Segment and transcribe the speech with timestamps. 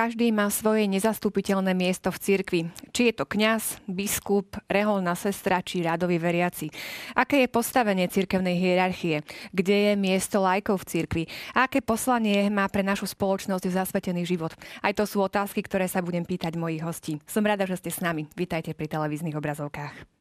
[0.00, 2.60] každý má svoje nezastupiteľné miesto v cirkvi.
[2.88, 6.72] Či je to kňaz, biskup, reholná sestra či radový veriaci.
[7.12, 9.20] Aké je postavenie cirkevnej hierarchie?
[9.52, 11.24] Kde je miesto lajkov v cirkvi?
[11.52, 14.56] A aké poslanie má pre našu spoločnosť zasvetený život?
[14.80, 17.20] Aj to sú otázky, ktoré sa budem pýtať mojich hostí.
[17.28, 18.24] Som rada, že ste s nami.
[18.32, 20.19] Vítajte pri televíznych obrazovkách.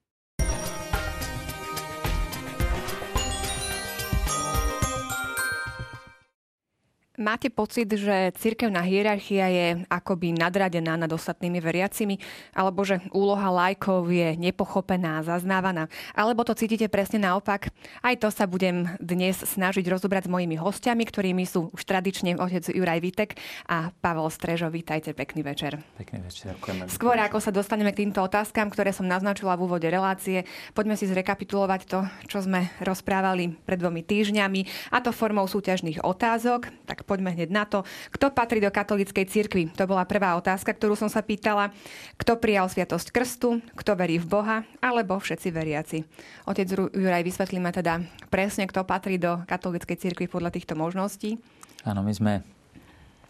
[7.19, 12.15] Máte pocit, že cirkevná hierarchia je akoby nadradená nad ostatnými veriacimi?
[12.55, 15.91] Alebo že úloha lajkov je nepochopená, zaznávaná?
[16.15, 17.75] Alebo to cítite presne naopak?
[17.99, 22.71] Aj to sa budem dnes snažiť rozobrať s mojimi hostiami, ktorými sú už tradične otec
[22.71, 23.35] Juraj Vitek
[23.67, 24.71] a Pavel Strežo.
[24.71, 25.75] Vítajte, pekný večer.
[25.99, 26.87] Pekný večer, ďakujem.
[26.87, 31.03] Skôr ako sa dostaneme k týmto otázkam, ktoré som naznačila v úvode relácie, poďme si
[31.03, 31.99] zrekapitulovať to,
[32.31, 36.71] čo sme rozprávali pred dvomi týždňami, a to formou súťažných otázok.
[36.87, 37.81] Tak poďme hneď na to.
[38.13, 39.73] Kto patrí do katolíckej cirkvi?
[39.73, 41.73] To bola prvá otázka, ktorú som sa pýtala.
[42.21, 43.65] Kto prijal sviatosť krstu?
[43.73, 44.57] Kto verí v Boha?
[44.77, 46.05] Alebo všetci veriaci?
[46.45, 51.41] Otec Juraj, vysvetlíme teda presne, kto patrí do katolíckej cirkvi podľa týchto možností.
[51.81, 52.45] Áno, my sme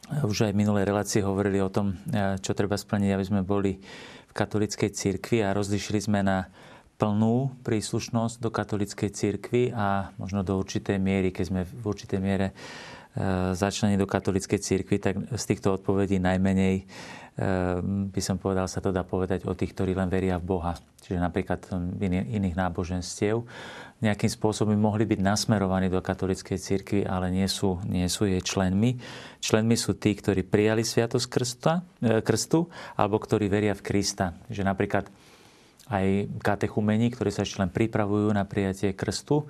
[0.09, 1.95] už aj v minulej relácii hovorili o tom,
[2.43, 3.77] čo treba splniť, aby sme boli
[4.25, 6.49] v katolíckej cirkvi a rozlišili sme na
[6.99, 12.51] plnú príslušnosť do katolíckej cirkvi a možno do určitej miery, keď sme v určitej miere
[13.57, 16.83] začlení do katolíckej cirkvi, tak z týchto odpovedí najmenej e,
[18.13, 20.77] by som povedal, sa to dá povedať o tých, ktorí len veria v Boha.
[21.01, 21.59] Čiže napríklad
[22.29, 23.41] iných náboženstiev
[23.99, 28.95] nejakým spôsobom mohli byť nasmerovaní do katolíckej cirkvi, ale nie sú, nie sú jej členmi.
[29.43, 34.37] Členmi sú tí, ktorí prijali sviatosť krsta, e, krstu alebo ktorí veria v Krista.
[34.53, 35.09] Že napríklad
[35.89, 39.49] aj katechumení, ktorí sa ešte len pripravujú na prijatie krstu,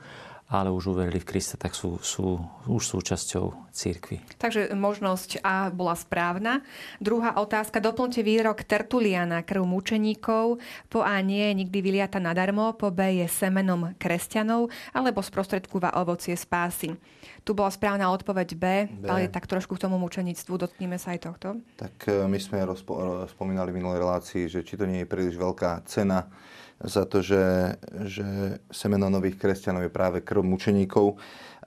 [0.49, 4.17] ale už uverili v Krista, tak sú, sú už súčasťou církvy.
[4.41, 6.65] Takže možnosť A bola správna.
[6.97, 7.77] Druhá otázka.
[7.77, 10.57] Doplňte výrok Tertuliana, krv mučeníkov.
[10.89, 16.33] Po A nie je nikdy vyliata nadarmo, po B je semenom kresťanov, alebo sprostredkúva ovocie
[16.33, 16.97] spásy.
[17.45, 19.05] Tu bola správna odpoveď B, B.
[19.05, 20.57] ale tak trošku k tomu mučenictvu.
[20.57, 21.61] Dotkneme sa aj tohto.
[21.77, 25.37] Tak e, my sme rozpo- spomínali v minulej relácii, že či to nie je príliš
[25.37, 26.25] veľká cena
[26.79, 27.75] za to, že,
[28.07, 28.27] že
[28.71, 31.19] semeno nových kresťanov je práve krv mučeníkov.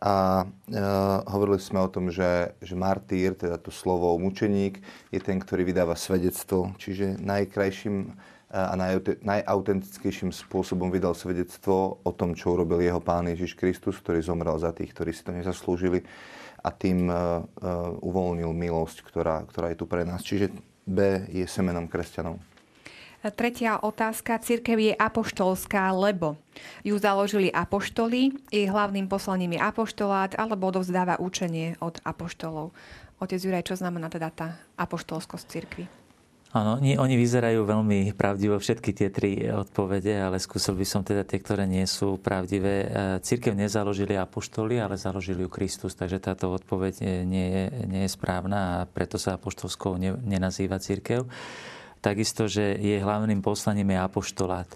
[0.03, 0.83] A e,
[1.31, 4.83] hovorili sme o tom, že, že martýr, teda to slovo mučeník,
[5.15, 6.75] je ten, ktorý vydáva svedectvo.
[6.75, 8.11] Čiže najkrajším e,
[8.51, 8.75] a
[9.23, 14.75] najautentickejším spôsobom vydal svedectvo o tom, čo urobil jeho pán Ježiš Kristus, ktorý zomrel za
[14.75, 16.03] tých, ktorí si to nezaslúžili
[16.63, 17.43] a tým uh,
[18.07, 20.23] uvoľnil milosť, ktorá, ktorá je tu pre nás.
[20.23, 20.55] Čiže
[20.87, 22.39] B je semenom kresťanov.
[23.23, 24.43] Tretia otázka.
[24.43, 26.35] Církev je apoštolská, lebo
[26.83, 32.75] ju založili apoštoli, jej hlavným poslaním je apoštolát, alebo odovzdáva učenie od apoštolov.
[33.23, 35.87] Otec Juraj, čo znamená teda tá apoštolskosť církvy?
[36.53, 41.25] Áno, oni, oni vyzerajú veľmi pravdivo všetky tie tri odpovede, ale skúsil by som teda
[41.25, 42.75] tie, ktoré nie sú pravdivé.
[42.85, 42.87] E,
[43.25, 48.85] církev nezaložili apoštoli, ale založili ju Kristus, takže táto odpoveď nie je, nie je správna
[48.85, 51.25] a preto sa apoštolskou ne, nenazýva církev.
[52.03, 54.67] Takisto, že jej hlavným poslaním je apoštolát.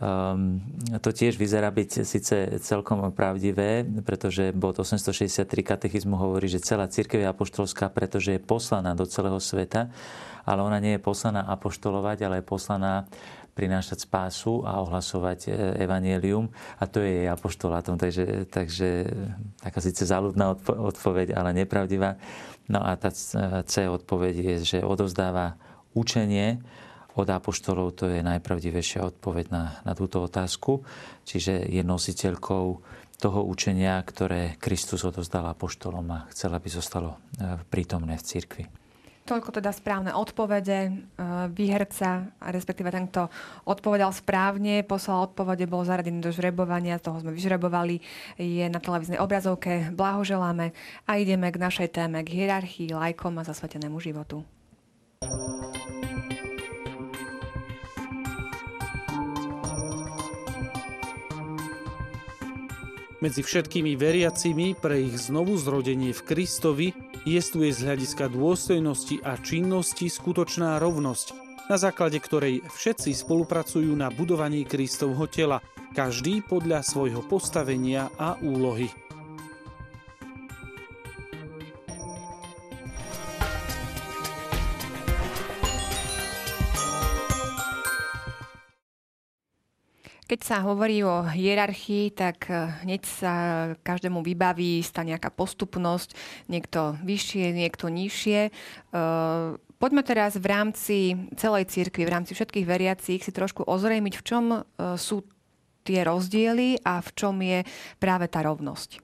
[0.00, 0.60] Um,
[1.04, 7.20] to tiež vyzerá byť síce celkom pravdivé, pretože bod 863 katechizmu hovorí, že celá církev
[7.20, 9.92] je apoštolská, pretože je poslaná do celého sveta,
[10.48, 13.04] ale ona nie je poslaná apoštolovať, ale je poslaná
[13.52, 16.48] prinášať spásu a ohlasovať e, evanielium
[16.80, 18.00] a to je jej apoštolátom.
[18.00, 19.04] Takže, takže
[19.60, 22.16] taká síce záľudná odpoveď, ale nepravdivá.
[22.72, 23.12] No a tá
[23.68, 25.60] C odpoveď je, že odovzdáva
[25.94, 26.60] učenie
[27.18, 30.86] od apoštolov, to je najpravdivejšia odpoveď na, na túto otázku.
[31.26, 32.64] Čiže je nositeľkou
[33.20, 38.64] toho učenia, ktoré Kristus odozdal apoštolom a chcela, aby zostalo e, prítomné v cirkvi.
[39.28, 40.78] Toľko teda správne odpovede.
[40.88, 40.90] E,
[41.52, 43.28] výherca, respektíve ten, kto
[43.68, 48.00] odpovedal správne, poslal odpovede, bol zaradený do žrebovania, toho sme vyžrebovali,
[48.40, 49.92] je na televíznej obrazovke.
[49.92, 50.72] Blahoželáme
[51.04, 54.40] a ideme k našej téme, k hierarchii, lajkom a zasvetenému životu.
[63.20, 66.96] Medzi všetkými veriacimi pre ich znovu zrodenie v Kristovi
[67.28, 71.36] jestuje z hľadiska dôstojnosti a činnosti skutočná rovnosť,
[71.68, 75.60] na základe ktorej všetci spolupracujú na budovaní Kristovho tela,
[75.92, 78.88] každý podľa svojho postavenia a úlohy.
[90.30, 93.34] Keď sa hovorí o hierarchii, tak eh, hneď sa
[93.82, 96.14] každému vybaví, stane nejaká postupnosť,
[96.46, 98.40] niekto vyššie, niekto nižšie.
[98.46, 104.26] Eh, Poďme teraz v rámci celej cirkvi, v rámci všetkých veriacich si trošku ozrejmiť, v
[104.28, 104.44] čom
[105.00, 105.24] sú
[105.88, 107.64] tie rozdiely a v čom je
[107.96, 109.00] práve tá rovnosť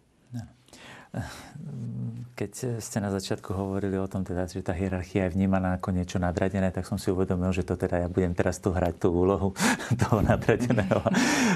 [2.36, 6.20] keď ste na začiatku hovorili o tom, teda, že tá hierarchia je vnímaná ako niečo
[6.20, 9.56] nadradené, tak som si uvedomil, že to teda ja budem teraz tu hrať tú úlohu
[10.04, 11.00] toho nadradeného.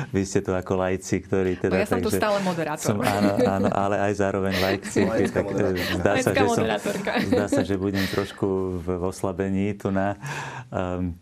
[0.08, 1.76] Vy ste tu ako lajci, ktorí teda...
[1.76, 2.96] No ja som tu stále moderátor.
[2.96, 5.04] Som, áno, áno, ale aj zároveň lajci.
[5.28, 6.64] tak, eh, zdá, sa, že som,
[7.28, 10.16] zdá sa, že budem trošku v oslabení tu na...
[10.72, 11.12] Um,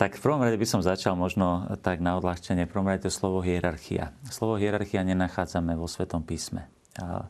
[0.00, 2.64] tak v prvom rade by som začal možno tak na odľahčenie.
[2.64, 4.16] V prvom rade to slovo hierarchia.
[4.32, 6.72] Slovo hierarchia nenachádzame vo Svetom písme.
[6.96, 7.28] Uh,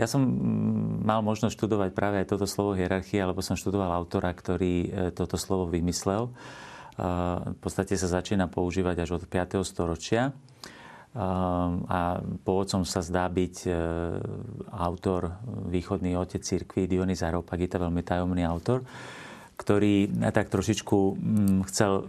[0.00, 4.32] ja som mm, mal možnosť študovať práve aj toto slovo hierarchia, alebo som študoval autora,
[4.32, 6.32] ktorý e, toto slovo vymyslel.
[6.92, 9.64] V podstate sa začína používať až od 5.
[9.64, 10.36] storočia
[11.16, 12.00] a
[12.44, 13.70] pôvodcom sa zdá byť e,
[14.72, 15.36] autor,
[15.68, 18.80] východný otec cirkvi Dionys Areopagita, veľmi tajomný autor,
[19.60, 22.08] ktorý tak trošičku mm, chcel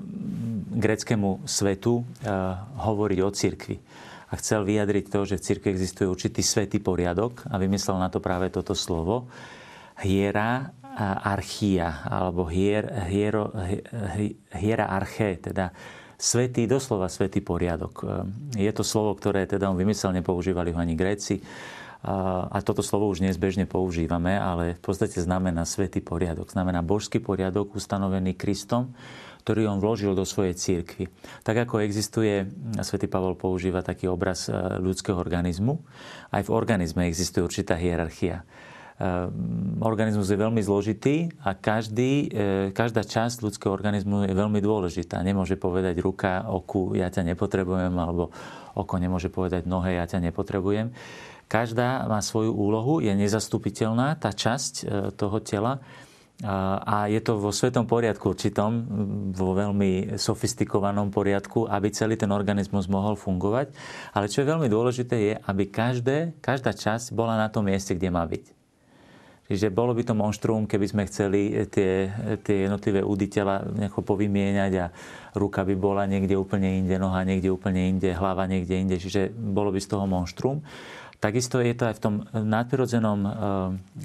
[0.71, 2.03] greckému svetu e,
[2.79, 3.77] hovoriť o cirkvi
[4.33, 8.18] a chcel vyjadriť to, že v cirkvi existuje určitý svetý poriadok a vymyslel na to
[8.18, 9.30] práve toto slovo.
[10.01, 10.74] Hiera
[11.21, 13.53] archia, alebo hier, hiero,
[14.57, 15.69] hiera arche, teda
[16.18, 18.25] svetý, doslova svetý poriadok.
[18.57, 21.38] Je to slovo, ktoré teda on vymyslel, nepoužívali ho ani Gréci.
[22.03, 26.51] A toto slovo už nezbežne používame, ale v podstate znamená svetý poriadok.
[26.51, 28.91] Znamená božský poriadok ustanovený Kristom,
[29.44, 31.12] ktorý on vložil do svojej církvy.
[31.44, 32.48] Tak ako existuje,
[32.80, 35.84] svätý Pavol používa taký obraz e, ľudského organizmu,
[36.31, 38.40] aj v organizme existuje určitá hierarchia.
[38.40, 38.44] E,
[39.84, 45.19] organizmus je veľmi zložitý a každý, e, každá časť ľudského organizmu je veľmi dôležitá.
[45.19, 48.31] Nemôže povedať ruka oku, ja ťa nepotrebujem, alebo
[48.80, 50.96] oko nemôže povedať nohe, ja ťa nepotrebujem.
[51.51, 54.88] Každá má svoju úlohu, je nezastupiteľná tá časť
[55.19, 55.84] toho tela
[56.41, 58.71] a je to vo svetom poriadku určitom,
[59.31, 63.69] vo veľmi sofistikovanom poriadku, aby celý ten organizmus mohol fungovať.
[64.18, 68.09] Ale čo je veľmi dôležité je, aby každé, každá časť bola na tom mieste, kde
[68.09, 68.63] má byť.
[69.44, 72.09] Čiže bolo by to monštrum, keby sme chceli tie,
[72.41, 74.86] tie jednotlivé údy tela nejako povymieňať a
[75.36, 78.95] ruka by bola niekde úplne inde, noha niekde úplne inde, hlava niekde inde.
[78.95, 80.63] Čiže bolo by z toho monštrum.
[81.24, 83.31] Takisto je to aj v tom nadprirodzenom eh,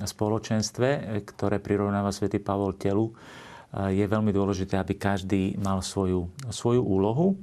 [0.06, 3.10] spoločenstve, ktoré prirovnáva svätý Pavol telu.
[3.10, 7.34] Eh, je veľmi dôležité, aby každý mal svoju, svoju úlohu.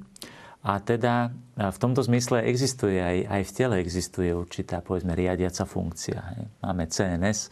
[0.64, 1.28] A teda
[1.60, 6.24] eh, v tomto zmysle existuje aj, aj v tele existuje určitá, povedzme, riadiaca funkcia.
[6.64, 7.52] Máme CNS,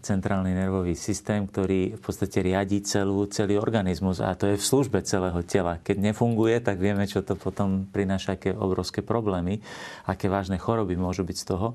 [0.00, 5.00] centrálny nervový systém, ktorý v podstate riadí celú, celý organizmus a to je v službe
[5.02, 5.80] celého tela.
[5.80, 9.64] Keď nefunguje, tak vieme, čo to potom prináša, aké obrovské problémy,
[10.04, 11.68] aké vážne choroby môžu byť z toho.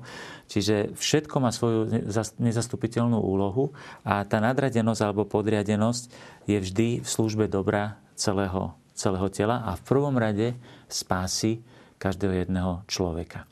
[0.46, 1.90] Čiže všetko má svoju
[2.38, 3.74] nezastupiteľnú úlohu
[4.06, 6.02] a tá nadradenosť alebo podriadenosť
[6.46, 10.54] je vždy v službe dobra celého, celého tela a v prvom rade
[10.86, 11.62] spásy
[11.98, 13.51] každého jedného človeka.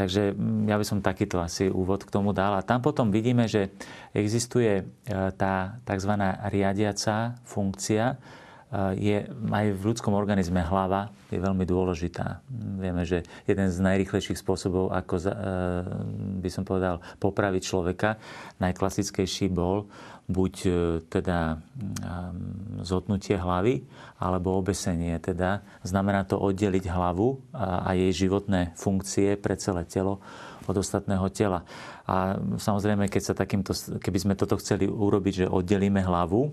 [0.00, 2.56] Takže mm, ja by som takýto asi úvod k tomu dal.
[2.56, 3.68] A tam potom vidíme, že
[4.16, 4.84] existuje e,
[5.36, 6.16] tá tzv.
[6.48, 8.16] riadiaca funkcia,
[8.94, 12.38] je aj v ľudskom organizme hlava je veľmi dôležitá.
[12.78, 15.24] Vieme, že jeden z najrychlejších spôsobov, ako e,
[16.38, 18.18] by som povedal, popraviť človeka,
[18.62, 19.90] najklasickejší bol
[20.30, 20.70] buď e,
[21.10, 21.58] teda
[22.86, 23.82] zotnutie hlavy,
[24.22, 25.18] alebo obesenie.
[25.18, 30.22] Teda znamená to oddeliť hlavu a jej životné funkcie pre celé telo
[30.70, 31.66] od ostatného tela.
[32.10, 33.70] A samozrejme, keď sa takýmto,
[34.02, 36.50] keby sme toto chceli urobiť, že oddelíme hlavu,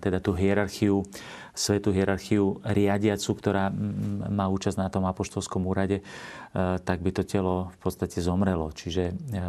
[0.00, 1.04] teda tú hierarchiu,
[1.54, 3.68] svetú hierarchiu riadiacu, ktorá
[4.30, 6.02] má účasť na tom apoštolskom úrade, e,
[6.80, 8.70] tak by to telo v podstate zomrelo.
[8.70, 9.40] Čiže, e,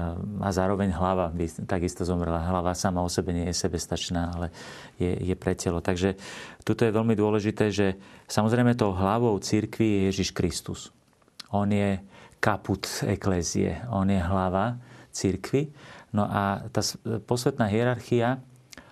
[0.42, 2.42] a zároveň hlava by takisto zomrela.
[2.42, 4.48] Hlava sama o sebe nie je sebestačná, ale
[4.98, 5.80] je, je pre telo.
[5.80, 6.18] Takže
[6.66, 10.94] tuto je veľmi dôležité, že samozrejme tou hlavou církvy je Ježiš Kristus.
[11.52, 12.00] On je
[12.42, 14.82] kaput eklézie, on je hlava
[15.14, 15.70] církvy.
[16.12, 16.82] No a tá
[17.24, 18.42] posvetná hierarchia,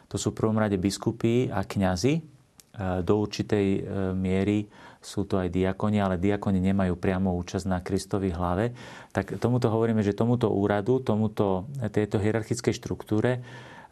[0.07, 2.38] to sú v prvom rade biskupy a kňazi.
[2.75, 3.81] E, do určitej e,
[4.13, 8.75] miery sú to aj diakoni, ale diakoni nemajú priamo účasť na Kristovej hlave.
[9.15, 13.41] Tak tomuto hovoríme, že tomuto úradu, tomuto, tejto hierarchickej štruktúre e,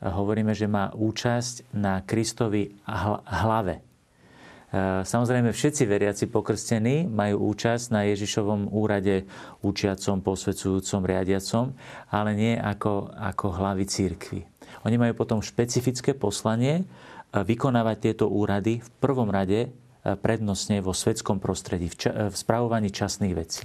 [0.04, 2.76] hovoríme, že má účasť na Kristovi
[3.26, 3.88] hlave.
[4.68, 9.24] E, samozrejme, všetci veriaci pokrstení majú účasť na Ježišovom úrade
[9.64, 11.72] učiacom, posvedzujúcom, riadiacom,
[12.12, 14.44] ale nie ako, ako hlavy církvy.
[14.84, 16.84] Oni majú potom špecifické poslanie e,
[17.44, 19.70] vykonávať tieto úrady v prvom rade e,
[20.18, 23.62] prednostne vo svetskom prostredí, v, ča- v spravovaní časných vecí.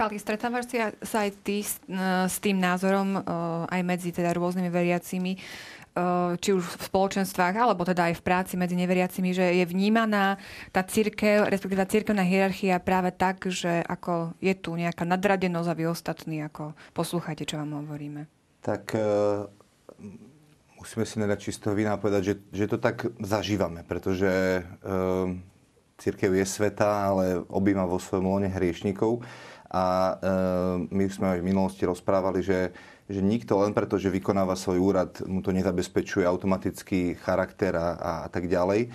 [0.00, 0.72] Pali, stretávaš
[1.04, 1.76] sa aj ty s,
[2.24, 3.20] s tým názorom
[3.68, 5.36] aj medzi teda rôznymi veriacimi,
[6.40, 10.38] či už v spoločenstvách, alebo teda aj v práci medzi neveriacimi, že je vnímaná
[10.70, 15.76] tá církev, respektíve tá církevná hierarchia práve tak, že ako je tu nejaká nadradenosť a
[15.76, 18.30] vy ostatní, ako poslúchajte, čo vám hovoríme.
[18.62, 19.50] Tak uh,
[20.80, 25.28] musíme si nedať čistého vína povedať, že, že to tak zažívame, pretože uh,
[26.00, 29.20] církev je sveta, ale obýma vo svojom lone hriešnikov.
[29.70, 32.72] A uh, my sme aj v minulosti rozprávali, že
[33.10, 38.12] že nikto len preto, že vykonáva svoj úrad, mu to nezabezpečuje automatický charakter a, a,
[38.24, 38.86] a tak ďalej.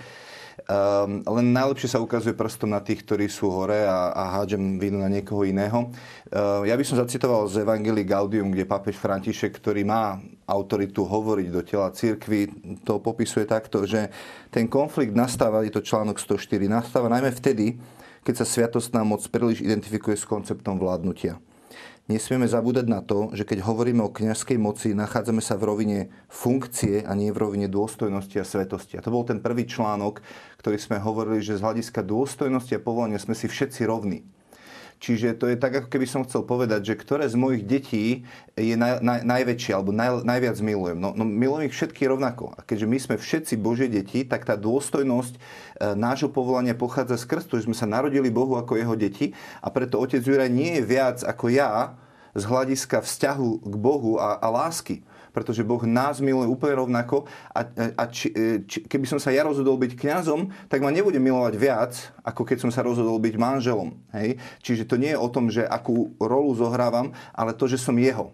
[0.66, 5.04] Um, len najlepšie sa ukazuje prstom na tých, ktorí sú hore a, a hádžem vinu
[5.04, 5.92] na niekoho iného.
[6.32, 10.16] Uh, ja by som zacitoval z Evangelii Gaudium, kde pápež František, ktorý má
[10.48, 12.50] autoritu hovoriť do tela církvy,
[12.88, 14.08] to popisuje takto, že
[14.48, 17.76] ten konflikt nastáva, je to článok 104, nastáva najmä vtedy,
[18.26, 21.38] keď sa sviatostná moc príliš identifikuje s konceptom vládnutia.
[22.06, 27.02] Nesmieme zabúdať na to, že keď hovoríme o kniazskej moci, nachádzame sa v rovine funkcie
[27.02, 28.94] a nie v rovine dôstojnosti a svetosti.
[28.94, 30.22] A to bol ten prvý článok,
[30.62, 34.22] ktorý sme hovorili, že z hľadiska dôstojnosti a povolania sme si všetci rovní.
[34.96, 38.24] Čiže to je tak, ako keby som chcel povedať, že ktoré z mojich detí
[38.56, 40.98] je naj, naj, najväčšie alebo naj, najviac milujem.
[40.98, 42.56] No, no milujem ich všetky rovnako.
[42.56, 45.40] A keďže my sme všetci Božie deti, tak tá dôstojnosť e,
[46.00, 50.00] nášho povolania pochádza z krstu, že sme sa narodili Bohu ako jeho deti a preto
[50.00, 52.00] otec Juraj nie je viac ako ja
[52.36, 55.04] z hľadiska vzťahu k Bohu a, a lásky
[55.36, 57.68] pretože Boh nás miluje úplne rovnako a,
[58.00, 61.54] a či, e, či, keby som sa ja rozhodol byť kňazom, tak ma nebude milovať
[61.60, 61.92] viac,
[62.24, 64.00] ako keď som sa rozhodol byť manželom.
[64.15, 64.39] Hej?
[64.63, 68.32] Čiže to nie je o tom, že akú rolu zohrávam, ale to, že som jeho.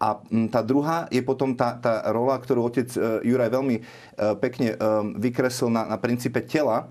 [0.00, 0.18] A
[0.50, 3.82] tá druhá je potom tá, tá rola, ktorú otec e, Juraj veľmi e,
[4.40, 4.74] pekne
[5.20, 6.88] vykreslil na, na princípe tela.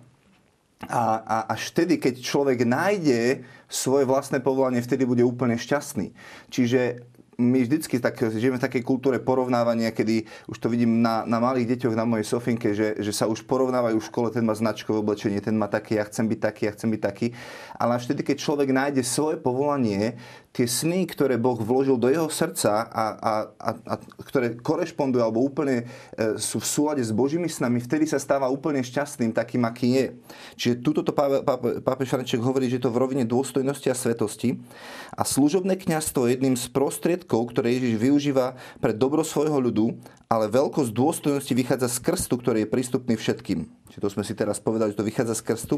[0.89, 6.09] A, a až vtedy, keď človek nájde svoje vlastné povolanie, vtedy bude úplne šťastný.
[6.49, 7.05] Čiže
[7.41, 11.73] my vždycky tak, žijeme v takej kultúre porovnávania, kedy už to vidím na, na malých
[11.75, 15.41] deťoch, na mojej Sofinke, že, že sa už porovnávajú v škole, ten má značkové oblečenie,
[15.41, 17.27] ten má taký, ja chcem byť taký, ja chcem byť taký.
[17.75, 20.21] Ale až vtedy, keď človek nájde svoje povolanie,
[20.51, 23.93] tie sny, ktoré Boh vložil do jeho srdca a, a, a, a
[24.27, 28.83] ktoré korešpondujú alebo úplne e, sú v súlade s Božími snami, vtedy sa stáva úplne
[28.83, 30.07] šťastným takým, aký je.
[30.59, 34.59] Čiže túto to pápež František hovorí, že je to v rovine dôstojnosti a svetosti.
[35.15, 39.95] A služobné kňazstvo je jedným z prostriedkov, ktoré Ježiš využíva pre dobro svojho ľudu,
[40.27, 43.67] ale veľkosť dôstojnosti vychádza z krstu, ktorý je prístupný všetkým.
[43.91, 45.75] Čiže to sme si teraz povedali, že to vychádza z krstu.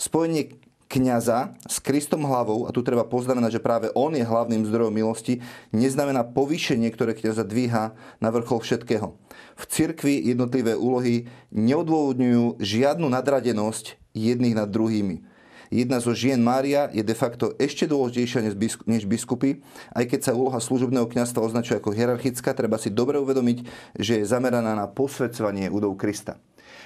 [0.00, 0.56] Spojenie
[0.88, 5.42] kňaza s Kristom hlavou, a tu treba poznamenať, že práve on je hlavným zdrojom milosti,
[5.74, 9.16] neznamená povýšenie, ktoré kňaza dvíha na vrchol všetkého.
[9.54, 15.26] V cirkvi jednotlivé úlohy neodôvodňujú žiadnu nadradenosť jedných nad druhými.
[15.74, 18.46] Jedna zo žien Mária je de facto ešte dôležitejšia
[18.86, 19.64] než biskupy.
[19.90, 23.66] Aj keď sa úloha služobného kňazstva označuje ako hierarchická, treba si dobre uvedomiť,
[23.98, 26.38] že je zameraná na posvedcovanie údov Krista.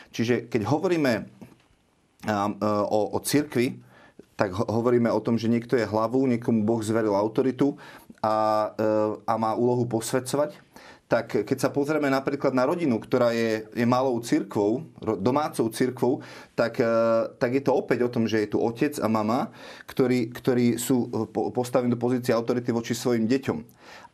[0.08, 1.28] Čiže keď hovoríme
[2.32, 3.87] o, o cirkvi,
[4.38, 7.74] tak hovoríme o tom, že niekto je hlavu, niekomu Boh zveril autoritu
[8.22, 8.88] a, e,
[9.26, 10.54] a má úlohu posvedcovať.
[11.08, 14.84] Tak keď sa pozrieme napríklad na rodinu, ktorá je, je malou cirkvou,
[15.18, 16.22] domácou cirkvou,
[16.54, 16.86] tak, e,
[17.34, 19.50] tak je to opäť o tom, že je tu otec a mama,
[19.90, 21.10] ktorí, ktorí sú
[21.50, 23.58] postavení do pozície autority voči svojim deťom.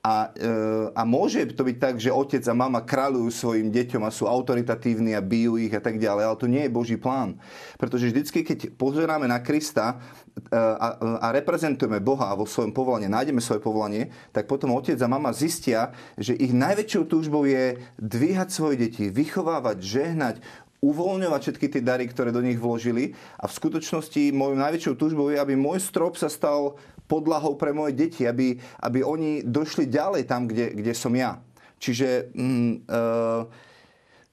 [0.04, 0.52] A, e,
[0.92, 5.16] a môže to byť tak, že otec a mama kráľujú svojim deťom a sú autoritatívni
[5.16, 7.40] a bijú ich a tak ďalej, ale to nie je Boží plán.
[7.80, 13.40] Pretože vždycky, keď pozeráme na Krista e, a, a reprezentujeme Boha vo svojom povolaní, nájdeme
[13.40, 18.84] svoje povolanie, tak potom otec a mama zistia, že ich najväčšou túžbou je dvíhať svoje
[18.84, 20.36] deti, vychovávať, žehnať,
[20.84, 23.16] uvoľňovať všetky tie dary, ktoré do nich vložili.
[23.40, 27.92] A v skutočnosti mojou najväčšou túžbou je, aby môj strop sa stal podlahou pre moje
[27.92, 31.40] deti, aby, aby oni došli ďalej tam, kde, kde som ja.
[31.76, 33.02] Čiže mm, e,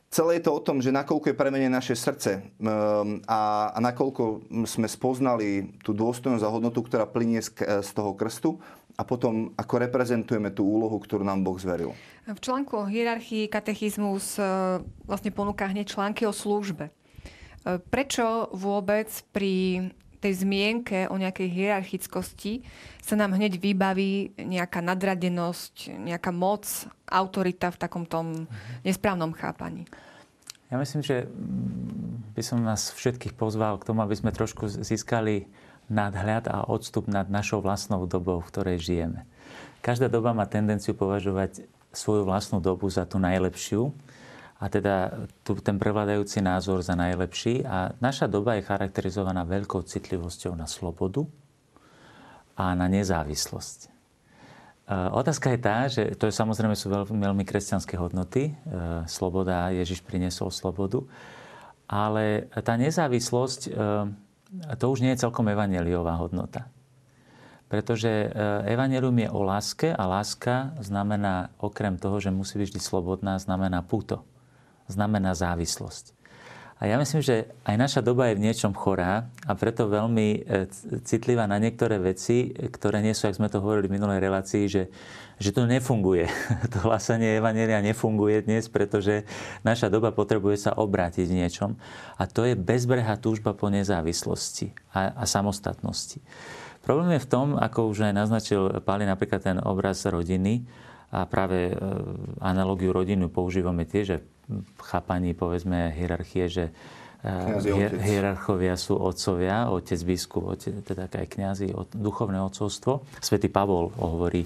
[0.08, 2.42] celé je to o tom, že nakoľko je premenené naše srdce e,
[3.28, 3.42] a,
[3.76, 7.52] a nakoľko sme spoznali tú dôstojnosť a hodnotu, ktorá plinie z,
[7.84, 8.56] z toho krstu
[8.96, 11.96] a potom ako reprezentujeme tú úlohu, ktorú nám Boh zveril.
[12.28, 14.38] V článku o hierarchii katechizmus
[15.10, 16.94] vlastne ponúka hneď články o službe.
[17.66, 19.86] Prečo vôbec pri
[20.22, 22.62] tej zmienke o nejakej hierarchickosti
[23.02, 26.70] sa nám hneď vybaví nejaká nadradenosť, nejaká moc,
[27.10, 28.46] autorita v takom tom
[28.86, 29.90] nesprávnom chápaní.
[30.72, 31.28] Ja myslím, že
[32.32, 35.50] by som nás všetkých pozval k tomu, aby sme trošku získali
[35.92, 39.28] nadhľad a odstup nad našou vlastnou dobou, v ktorej žijeme.
[39.84, 43.92] Každá doba má tendenciu považovať svoju vlastnú dobu za tú najlepšiu
[44.62, 47.66] a teda tu ten prevládajúci názor za najlepší.
[47.66, 51.26] A naša doba je charakterizovaná veľkou citlivosťou na slobodu
[52.54, 53.90] a na nezávislosť.
[54.92, 58.54] Otázka je tá, že to je samozrejme sú veľmi, kresťanské hodnoty.
[59.10, 61.10] Sloboda, Ježiš priniesol slobodu.
[61.90, 63.62] Ale tá nezávislosť,
[64.78, 66.70] to už nie je celkom evaneliová hodnota.
[67.72, 68.30] Pretože
[68.68, 73.82] evanelium je o láske a láska znamená, okrem toho, že musí byť vždy slobodná, znamená
[73.82, 74.28] puto.
[74.92, 76.22] Znamená závislosť.
[76.82, 80.66] A ja myslím, že aj naša doba je v niečom chorá a preto veľmi e,
[81.06, 84.90] citlivá na niektoré veci, ktoré nie sú, ak sme to hovorili v minulej relácii, že,
[85.38, 86.26] že to nefunguje.
[86.74, 89.30] To hlasanie Evanelia nefunguje dnes, pretože
[89.62, 91.78] naša doba potrebuje sa obrátiť v niečom.
[92.18, 96.18] A to je bezbrehá túžba po nezávislosti a, a samostatnosti.
[96.82, 100.66] Problém je v tom, ako už aj naznačil Páli napríklad ten obraz rodiny,
[101.12, 101.74] a práve e,
[102.40, 104.24] analogiu rodinu používame tiež,
[104.82, 106.66] chápaní povedzme hierarchie, že
[107.62, 113.06] hier, hierarchovia sú otcovia, otec biskup, otec, teda aj kniazy, duchovné otcovstvo.
[113.22, 114.42] Svetý Pavol hovorí,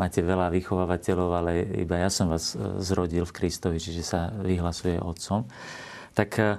[0.00, 1.50] máte veľa vychovávateľov, ale
[1.84, 5.44] iba ja som vás eh, zrodil v Kristovi, čiže sa vyhlasuje otcom.
[6.16, 6.56] Tak eh,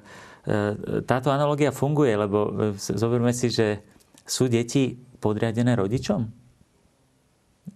[1.10, 3.82] táto analogia funguje, lebo zoberme si, že
[4.22, 6.45] sú deti podriadené rodičom?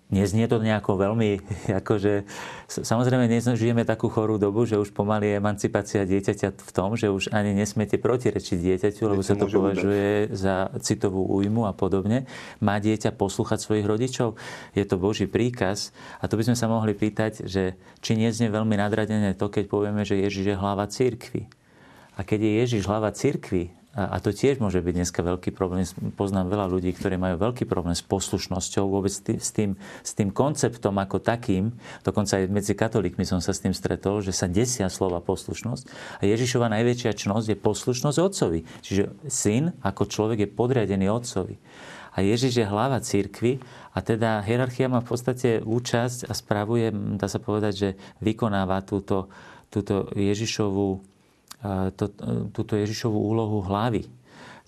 [0.10, 1.38] Neznie to nejako veľmi,
[1.86, 2.26] akože,
[2.66, 7.30] samozrejme žijeme takú chorú dobu, že už pomaly je emancipácia dieťaťa v tom, že už
[7.30, 10.34] ani nesmiete protirečiť dieťaťu, lebo sa to považuje udať.
[10.34, 12.26] za citovú újmu a podobne.
[12.58, 14.34] Má dieťa poslúchať svojich rodičov?
[14.74, 15.94] Je to Boží príkaz.
[16.18, 20.02] A to by sme sa mohli pýtať, že či neznie veľmi nadradené to, keď povieme,
[20.02, 21.46] že Ježiš je hlava církvy.
[22.18, 25.82] A keď je Ježiš hlava církvy, a to tiež môže byť dneska veľký problém.
[26.14, 29.74] Poznám veľa ľudí, ktorí majú veľký problém s poslušnosťou, vôbec s tým,
[30.06, 31.74] s tým konceptom ako takým.
[32.06, 35.90] Dokonca aj medzi katolíkmi som sa s tým stretol, že sa desia slova poslušnosť.
[36.22, 38.60] A Ježišova najväčšia čnosť je poslušnosť otcovi.
[38.86, 41.58] Čiže syn ako človek je podriadený otcovi.
[42.14, 43.58] A Ježiš je hlava církvy
[43.94, 47.90] a teda hierarchia má v podstate účasť a spravuje, dá sa povedať, že
[48.22, 49.34] vykonáva túto,
[49.74, 51.02] túto Ježišovú
[51.96, 52.06] to,
[52.56, 54.08] túto Ježišovú úlohu hlavy.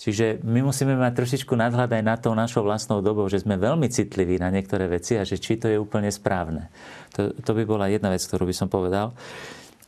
[0.01, 3.85] Čiže my musíme mať trošičku nadhľad aj na to našou vlastnou dobou, že sme veľmi
[3.85, 6.73] citliví na niektoré veci a že či to je úplne správne.
[7.13, 9.13] To, to by bola jedna vec, ktorú by som povedal.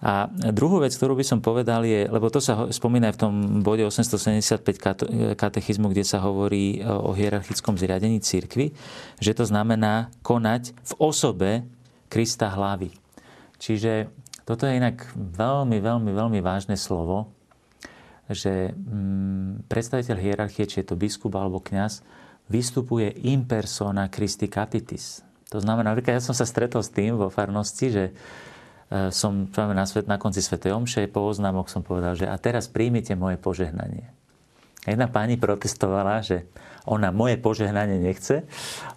[0.03, 3.33] A druhú vec, ktorú by som povedal je, lebo to sa spomína aj v tom
[3.63, 8.75] bode 875 katechizmu, kde sa hovorí o hierarchickom zriadení církvy,
[9.17, 11.51] že to znamená konať v osobe
[12.11, 12.93] Krista hlavy.
[13.57, 14.11] Čiže
[14.43, 17.31] toto je inak veľmi, veľmi, veľmi vážne slovo,
[18.27, 22.03] že mm, predstaviteľ hierarchie, či je to biskup alebo kňaz,
[22.51, 25.23] vystupuje in persona Christi Capitis.
[25.51, 28.13] To znamená, napríklad ja som sa stretol s tým vo farnosti, že e,
[29.13, 30.59] som na, svet, na konci Sv.
[30.59, 34.11] Omše po oznámok som povedal, že a teraz príjmite moje požehnanie.
[34.83, 36.43] Jedna pani protestovala, že
[36.83, 38.43] ona moje požehnanie nechce,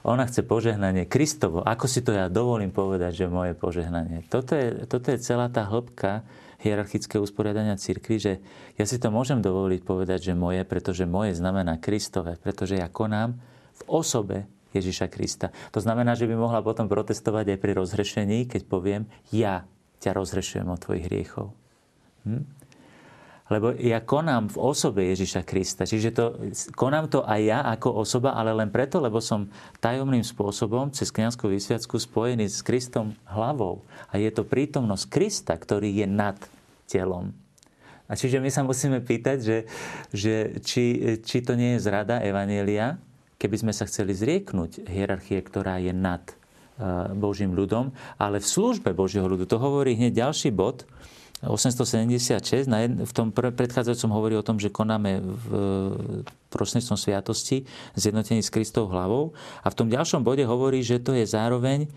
[0.03, 1.63] ona chce požehnanie Kristovo.
[1.63, 4.27] Ako si to ja dovolím povedať, že moje požehnanie?
[4.27, 6.27] Toto je, toto je celá tá hĺbka
[6.59, 8.33] hierarchického usporiadania cirkvi, že
[8.75, 13.39] ja si to môžem dovoliť povedať, že moje, pretože moje znamená Kristové, pretože ja konám
[13.79, 15.55] v osobe Ježiša Krista.
[15.71, 19.69] To znamená, že by mohla potom protestovať aj pri rozhrešení, keď poviem, ja
[20.03, 21.55] ťa rozhrešujem od tvojich hriechov.
[22.27, 22.56] Hm?
[23.47, 25.87] Lebo ja konám v osobe Ježiša Krista.
[25.87, 26.25] Čiže to,
[26.75, 29.47] konám to aj ja ako osoba, ale len preto, lebo som
[29.79, 33.87] tajomným spôsobom cez kniazskú vysviacku spojený s Kristom hlavou.
[34.11, 36.35] A je to prítomnosť Krista, ktorý je nad
[36.91, 37.31] telom.
[38.07, 39.59] A čiže my sa musíme pýtať, že,
[40.15, 42.99] že či, či to nie je zrada Evanielia,
[43.39, 46.35] keby sme sa chceli zrieknúť hierarchie, ktorá je nad eh,
[47.15, 49.51] Božím ľudom, ale v službe Božieho ľudu.
[49.51, 50.87] To hovorí hneď ďalší bod,
[51.45, 55.49] 876, na jedn, v tom predchádzajúcom hovorí o tom, že konáme v
[56.49, 59.37] prostredstvom sviatosti zjednotení s Kristou hlavou.
[59.61, 61.93] A v tom ďalšom bode hovorí, že to je zároveň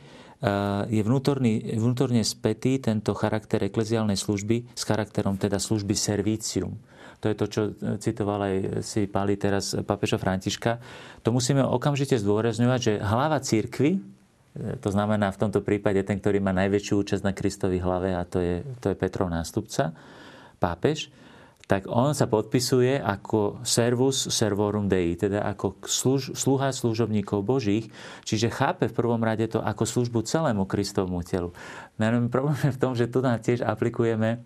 [0.88, 6.80] je vnútorný, vnútorne spätý tento charakter ekleziálnej služby s charakterom teda služby servícium.
[7.19, 7.62] To je to, čo
[7.99, 10.80] citoval aj si Pali teraz papeža Františka.
[11.28, 13.99] To musíme okamžite zdôrazňovať, že hlava církvy,
[14.57, 18.41] to znamená v tomto prípade ten, ktorý má najväčšiu účasť na Kristovi hlave a to
[18.41, 19.93] je, to je Petrov nástupca,
[20.57, 21.13] pápež,
[21.69, 27.93] tak on sa podpisuje ako servus servorum Dei, teda ako služ, sluha služobníkov Božích,
[28.25, 31.53] čiže chápe v prvom rade to ako službu celému Kristovmu telu.
[32.01, 34.41] No problém je v tom, že tu nám tiež aplikujeme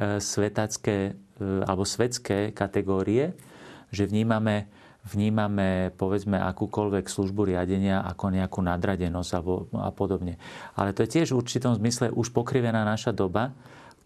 [0.00, 3.36] e, svetacké e, alebo svetské kategórie,
[3.92, 9.30] že vnímame vnímame povedzme akúkoľvek službu riadenia ako nejakú nadradenosť
[9.74, 10.38] a podobne.
[10.78, 13.50] Ale to je tiež v určitom zmysle už pokrivená naša doba,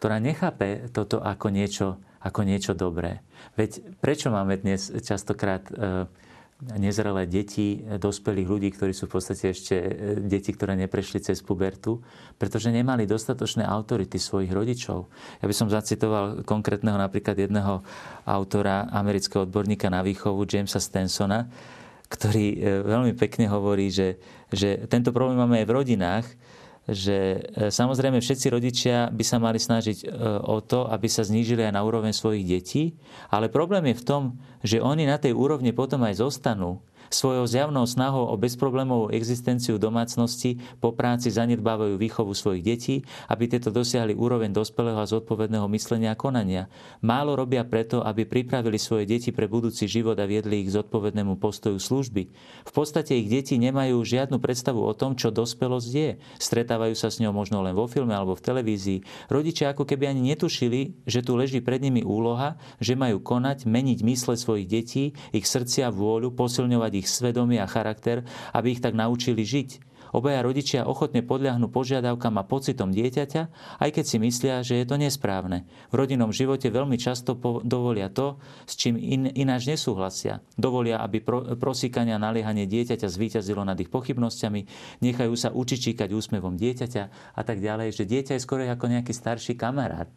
[0.00, 3.20] ktorá nechápe toto ako niečo, ako niečo dobré.
[3.56, 6.08] Veď prečo máme dnes častokrát e,
[6.56, 9.90] nezrelé deti, dospelých ľudí, ktorí sú v podstate ešte e,
[10.24, 12.00] deti, ktoré neprešli cez pubertu,
[12.40, 15.04] pretože nemali dostatočné autority svojich rodičov.
[15.44, 17.84] Ja by som zacitoval konkrétneho napríklad jedného
[18.24, 21.44] autora, amerického odborníka na výchovu, Jamesa Stensona,
[22.08, 24.16] ktorý e, veľmi pekne hovorí, že,
[24.48, 26.26] že tento problém máme aj v rodinách,
[26.86, 30.06] že e, samozrejme všetci rodičia by sa mali snažiť e,
[30.46, 32.94] o to, aby sa znížili aj na úroveň svojich detí,
[33.26, 34.22] ale problém je v tom,
[34.62, 40.58] že oni na tej úrovni potom aj zostanú Svojou zjavnou snahou o bezproblémovú existenciu domácnosti
[40.82, 42.94] po práci zanedbávajú výchovu svojich detí,
[43.30, 46.66] aby tieto dosiahli úroveň dospelého a zodpovedného myslenia a konania.
[47.02, 51.38] Málo robia preto, aby pripravili svoje deti pre budúci život a viedli ich k zodpovednému
[51.38, 52.22] postoju služby.
[52.66, 56.10] V podstate ich deti nemajú žiadnu predstavu o tom, čo dospelosť je.
[56.42, 58.98] Stretávajú sa s ňou možno len vo filme alebo v televízii.
[59.30, 63.98] Rodičia ako keby ani netušili, že tu leží pred nimi úloha, že majú konať, meniť
[64.02, 68.24] mysle svojich detí, ich srdcia, vôľu, posilňovať ich svedomie a charakter,
[68.56, 69.96] aby ich tak naučili žiť.
[70.16, 73.42] Obaja rodičia ochotne podľahnú požiadavkám a pocitom dieťaťa,
[73.82, 75.68] aj keď si myslia, že je to nesprávne.
[75.92, 80.40] V rodinnom živote veľmi často dovolia to, s čím in, ináč nesúhlasia.
[80.56, 84.60] Dovolia, aby pro, prosíkania a naliehanie dieťaťa zvíťazilo nad ich pochybnosťami,
[85.04, 87.02] nechajú sa učičíkať úsmevom dieťaťa
[87.36, 90.08] a tak ďalej, že dieťa je skoro ako nejaký starší kamarát.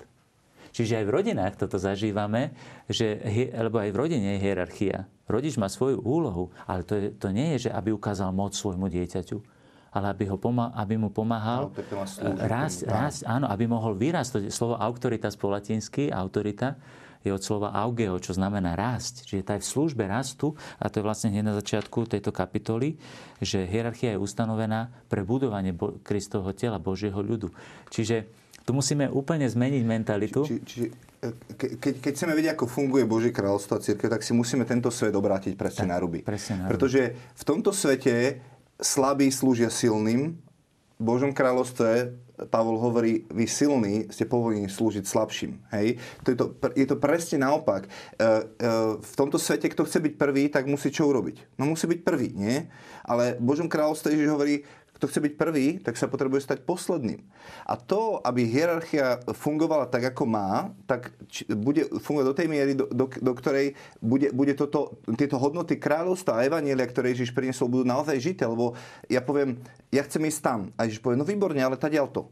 [0.69, 2.53] Čiže aj v rodinách toto zažívame,
[2.85, 3.19] že,
[3.51, 5.09] lebo aj v rodine je hierarchia.
[5.29, 8.89] Rodič má svoju úlohu, ale to, je, to nie je, že aby ukázal moc svojmu
[8.89, 9.37] dieťaťu,
[9.93, 14.49] ale aby, ho pomá, aby mu pomáhal no, rásť, rásť, áno, aby mohol vyrásť.
[14.49, 16.77] Slovo autoritas po latinsky, autorita,
[17.19, 19.27] je od slova augeo, čo znamená rásť.
[19.27, 22.95] Čiže tá je v službe rastu, a to je vlastne hneď na začiatku tejto kapitoly,
[23.43, 25.75] že hierarchia je ustanovená pre budovanie
[26.07, 27.51] Kristovho tela, Božieho ľudu.
[27.91, 28.23] Čiže
[28.63, 30.47] tu musíme úplne zmeniť mentalitu.
[30.47, 31.08] Či, či, či,
[31.59, 34.87] ke, keď, keď chceme vedieť, ako funguje Božie kráľovstvo a církev, tak si musíme tento
[34.87, 36.19] svet obrátiť presne tak, na ruby.
[36.23, 36.71] Presne na ruby.
[36.75, 38.39] Pretože v tomto svete
[38.79, 40.39] slabí slúžia silným,
[40.99, 42.11] v Božom kráľovstve
[42.47, 45.59] Pavol hovorí, vy silní ste povolení slúžiť slabším.
[45.75, 45.99] Hej?
[46.23, 47.87] To je, to, je to presne naopak.
[47.87, 48.27] E, e,
[48.99, 51.59] v tomto svete, kto chce byť prvý, tak musí čo urobiť?
[51.59, 52.63] No musí byť prvý, nie?
[53.03, 54.63] Ale v Božom kráľovstve Ježiš hovorí,
[54.99, 57.23] kto chce byť prvý, tak sa potrebuje stať posledným.
[57.63, 61.15] A to, aby hierarchia fungovala tak, ako má, tak
[61.55, 66.43] bude fungovať do tej miery, do, do, do ktorej bude, bude toto, tieto hodnoty kráľovstva
[66.43, 68.43] a evanielia, ktoré Ježiš priniesol, budú naozaj žité.
[68.43, 68.75] Lebo
[69.07, 70.59] ja poviem, ja chcem ísť tam.
[70.75, 72.27] A Ježiš povie, no výborne, ale tadiaľ to.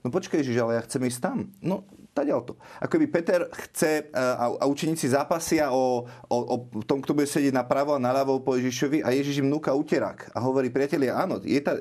[0.00, 1.38] No počkaj, Ježiš, ale ja chcem ísť tam.
[1.60, 1.84] No
[2.24, 2.56] to.
[2.80, 7.52] Ako by Peter chce a, a učeníci zápasia o, o, o tom, kto bude sedieť
[7.52, 10.32] napravo a naľavo po Ježišovi a Ježiš im núka uterák.
[10.32, 11.76] A hovorí, priatelia, áno, je ta,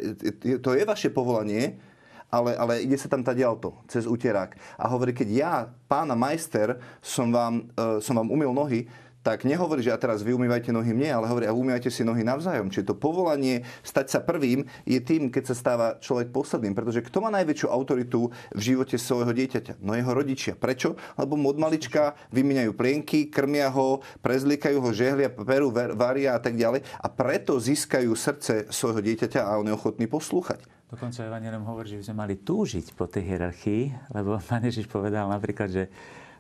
[0.60, 1.80] to je vaše povolanie,
[2.28, 4.58] ale, ale ide sa tam to, cez uterák.
[4.76, 5.54] A hovorí, keď ja,
[5.88, 8.90] pána majster, som vám, uh, som vám umil nohy,
[9.26, 12.22] tak nehovorí, že a teraz vy umývajte nohy mne, ale hovorí, a umývajte si nohy
[12.22, 12.70] navzájom.
[12.70, 16.78] Čiže to povolanie stať sa prvým je tým, keď sa stáva človek posledným.
[16.78, 19.82] Pretože kto má najväčšiu autoritu v živote svojho dieťaťa?
[19.82, 20.54] No jeho rodičia.
[20.54, 20.94] Prečo?
[21.18, 26.54] Lebo mu od malička vymieňajú plienky, krmia ho, prezlikajú ho, žehlia, perú, varia a tak
[26.54, 26.86] ďalej.
[27.02, 30.62] A preto získajú srdce svojho dieťaťa a on je ochotný poslúchať.
[30.86, 35.74] Dokonca Evangelium hovorí, že by sme mali túžiť po tej hierarchii, lebo Pán povedal napríklad,
[35.74, 35.84] že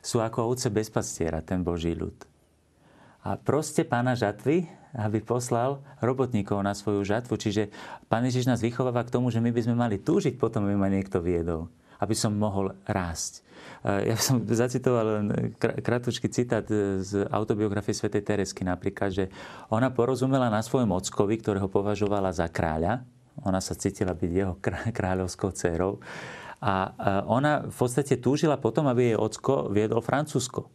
[0.06, 2.35] sú ako ovce bez pastiera, ten Boží ľud
[3.26, 7.36] a proste pána žatvy, aby poslal robotníkov na svoju žatvu.
[7.36, 7.74] Čiže
[8.08, 10.88] pán Ježiš nás vychováva k tomu, že my by sme mali túžiť potom, aby ma
[10.88, 11.68] niekto viedol,
[12.00, 13.44] aby som mohol rásť.
[13.86, 15.26] Ja som zacitoval len
[15.58, 16.66] kratučký citát
[17.02, 19.26] z autobiografie svätej Teresky napríklad, že
[19.70, 23.06] ona porozumela na svojom ockovi, ktorého považovala za kráľa.
[23.44, 24.54] Ona sa cítila byť jeho
[24.96, 26.00] kráľovskou dcerou
[26.64, 26.96] a
[27.30, 30.72] ona v podstate túžila potom, aby jej ocko viedol Francúzsko.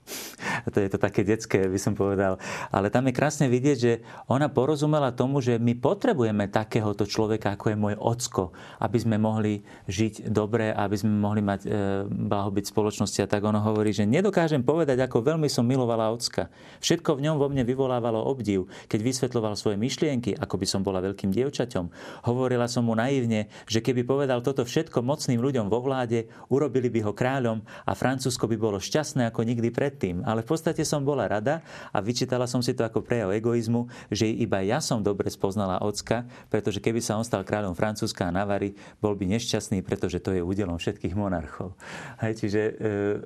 [0.68, 2.36] To je to také detské, by som povedal.
[2.68, 3.92] Ale tam je krásne vidieť, že
[4.28, 8.52] ona porozumela tomu, že my potrebujeme takéhoto človeka, ako je môj ocko,
[8.84, 11.68] aby sme mohli žiť dobre, aby sme mohli mať e,
[12.08, 13.24] blahobyt spoločnosti.
[13.24, 16.52] A tak ono hovorí, že nedokážem povedať, ako veľmi som milovala ocka.
[16.84, 21.00] Všetko v ňom vo mne vyvolávalo obdiv, keď vysvetloval svoje myšlienky, ako by som bola
[21.00, 21.84] veľkým dievčaťom.
[22.26, 27.00] Hovorila som mu naivne, že keby povedal toto všetko mocným ľuďom vo vláde, urobili by
[27.06, 30.26] ho kráľom a Francúzsko by bolo šťastné ako nikdy predtým.
[30.26, 31.62] Ale podstate som bola rada
[31.94, 36.26] a vyčítala som si to ako prejav egoizmu, že iba ja som dobre spoznala ocka,
[36.50, 40.42] pretože keby sa on stal kráľom Francúzska a Navary, bol by nešťastný, pretože to je
[40.42, 41.78] údelom všetkých monarchov.
[42.18, 42.72] Hej, čiže e,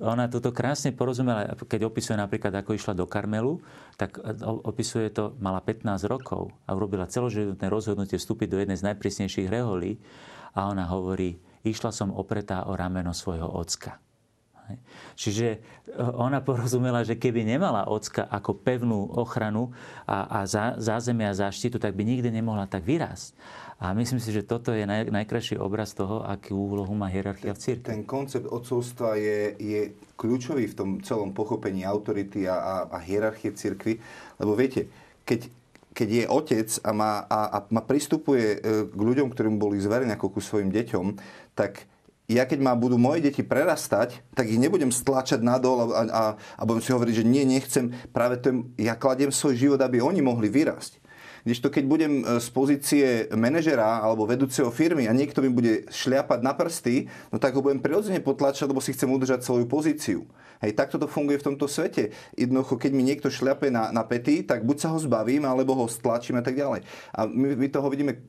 [0.05, 3.65] ona toto krásne porozumela, keď opisuje napríklad, ako išla do Karmelu,
[3.97, 8.87] tak e, opisuje to, mala 15 rokov a urobila celoživotné rozhodnutie vstúpiť do jednej z
[8.93, 9.97] najprísnejších reholí
[10.53, 13.97] a ona hovorí, Išla som opretá o rameno svojho ocka.
[15.15, 15.59] Čiže e,
[16.01, 19.71] ona porozumela, že keby nemala ocka ako pevnú ochranu
[20.09, 20.49] a, a
[20.81, 23.37] zázemia a záštitu, tak by nikdy nemohla tak vyrásť.
[23.83, 27.61] A myslím si, že toto je naj, najkrajší obraz toho, akú úlohu má hierarchia v
[27.61, 27.85] cirkvi.
[27.85, 29.81] Ten koncept odcovstva je, je
[30.15, 33.99] kľúčový v tom celom pochopení autority a, a, a hierarchie cirkvi.
[34.39, 34.87] Lebo viete,
[35.27, 35.51] keď,
[35.91, 40.15] keď je otec a, má, a, a má pristupuje e, k ľuďom, ktorým boli zverení
[40.15, 41.19] ako ku svojim deťom,
[41.59, 41.85] tak
[42.25, 46.23] ja keď ma budú moje deti prerastať, tak ich nebudem stlačať nadol a, a,
[46.57, 47.93] a budem si hovoriť, že nie, nechcem.
[48.17, 51.05] Práve to, ja kladiem svoj život, aby oni mohli vyrásť.
[51.45, 53.05] to, keď budem e, z pozície
[53.37, 57.85] manažera alebo vedúceho firmy a niekto mi bude šliapať na prsty, no tak ho budem
[57.85, 60.25] prirodzene potlačať, lebo si chcem udržať svoju pozíciu.
[60.65, 62.17] Hej, takto to funguje v tomto svete.
[62.41, 65.85] Jednoducho, keď mi niekto šľape na, na pety, tak buď sa ho zbavím, alebo ho
[65.85, 66.89] stlačím a tak ďalej.
[67.13, 68.25] A my, my toho vidíme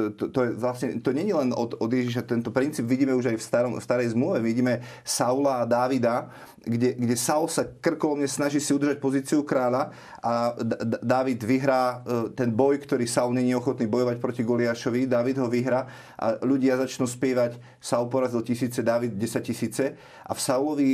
[0.00, 3.34] to, to, to, je vlastne, to není len od, od Ježiša, tento princíp vidíme už
[3.34, 4.40] aj v, starom, v starej zmluve.
[4.40, 6.32] Vidíme Saula a Dávida,
[6.64, 9.92] kde, kde Saul sa krkolomne snaží si udržať pozíciu kráľa
[10.24, 10.56] a
[11.04, 15.04] David vyhrá e, ten boj, ktorý Saul není ochotný bojovať proti Goliášovi.
[15.04, 19.84] David ho vyhrá a ľudia začnú spievať Saul porazil tisíce, David 10 tisíce.
[20.30, 20.90] A v Saulovi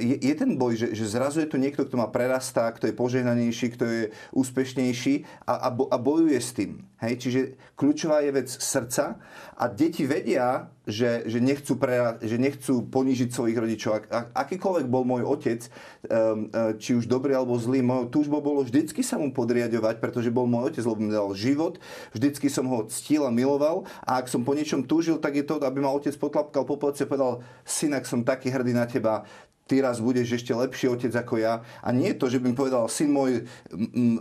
[0.00, 2.96] je, je ten boj, že, že zrazu je tu niekto, kto má prerastá, kto je
[2.96, 4.02] požehnanejší, kto je
[4.32, 6.80] úspešnejší a, a, a bojuje s tým.
[7.04, 7.14] Hej?
[7.20, 7.40] Čiže
[7.76, 9.20] kľúčová je vec srdca
[9.54, 13.90] a deti vedia, že, že, nechcú, pre, že nechcú ponížiť svojich rodičov.
[14.10, 15.68] Ak, akýkoľvek bol môj otec,
[16.08, 20.50] um, či už dobrý alebo zlý, mojou túžbou bolo vždycky sa mu podriadovať, pretože bol
[20.50, 21.78] môj otec, lebo mi dal život,
[22.10, 25.62] vždycky som ho ctil a miloval a ak som po niečom túžil, tak je to,
[25.62, 29.22] aby ma otec potlapkal po plece a povedal, synak, som taký hrdý na teba,
[29.66, 31.62] ty raz budeš ešte lepší otec ako ja.
[31.80, 34.16] A nie to, že by mi povedal, syn môj, m, m,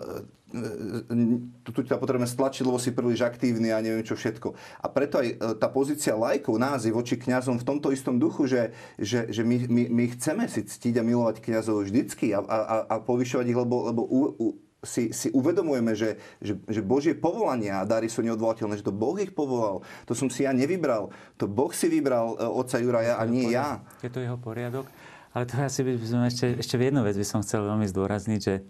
[1.63, 4.53] tu, tu ťa potrebujeme stlačiť, lebo si príliš aktívny a neviem čo všetko.
[4.83, 8.45] A preto aj e, tá pozícia lajkov, nás je voči kňazom v tomto istom duchu,
[8.45, 12.75] že, že, že my, my, my chceme si ctiť a milovať kňazov vždycky a, a,
[12.85, 14.47] a povyšovať ich, lebo, lebo u, u,
[14.81, 19.13] si, si uvedomujeme, že, že, že Božie povolania a dary sú neodvolateľné, že to Boh
[19.21, 19.85] ich povolal.
[20.09, 21.13] To som si ja nevybral.
[21.37, 23.85] To Boh si vybral uh, otca Juraja a nie ja.
[24.01, 24.89] Je to jeho poriadok.
[25.31, 28.67] Ale to asi by som ešte, ešte jednu vec by som chcel veľmi zdôrazniť, že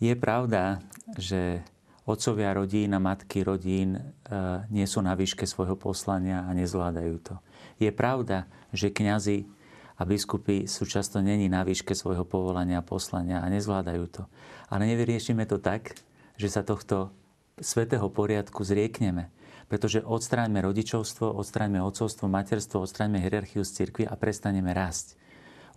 [0.00, 0.80] je pravda,
[1.20, 1.60] že
[2.08, 4.02] otcovia rodín a matky rodín e,
[4.72, 7.34] nie sú na výške svojho poslania a nezvládajú to.
[7.76, 9.46] Je pravda, že kňazi
[10.00, 14.22] a biskupy sú často není na výške svojho povolania a poslania a nezvládajú to.
[14.72, 15.92] Ale nevyriešime to tak,
[16.40, 17.12] že sa tohto
[17.60, 19.28] svetého poriadku zriekneme.
[19.68, 25.20] Pretože odstráňme rodičovstvo, odstráňme otcovstvo, materstvo, odstráňme hierarchiu z cirkvi a prestaneme rásť.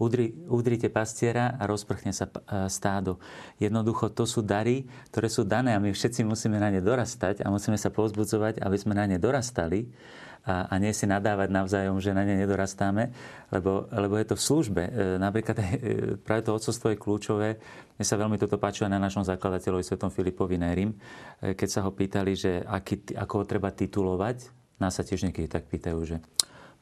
[0.04, 3.24] Udri, udrite pastiera a rozprchne sa e, stádo.
[3.56, 7.48] Jednoducho to sú dary, ktoré sú dané a my všetci musíme na ne dorastať a
[7.48, 9.88] musíme sa povzbudzovať, aby sme na ne dorastali
[10.44, 13.16] a, a nie si nadávať navzájom, že na ne nedorastáme,
[13.48, 14.84] lebo, lebo je to v službe.
[14.84, 15.66] E, napríklad e,
[16.20, 17.50] práve to odcovstvo je kľúčové.
[17.96, 20.92] Mne sa veľmi toto páčilo na našom zakladateľovi Svetom Filipovi Nérim,
[21.40, 24.52] keď sa ho pýtali, že aký, ako ho treba titulovať.
[24.84, 26.20] Nás sa tiež niekedy tak pýtajú, že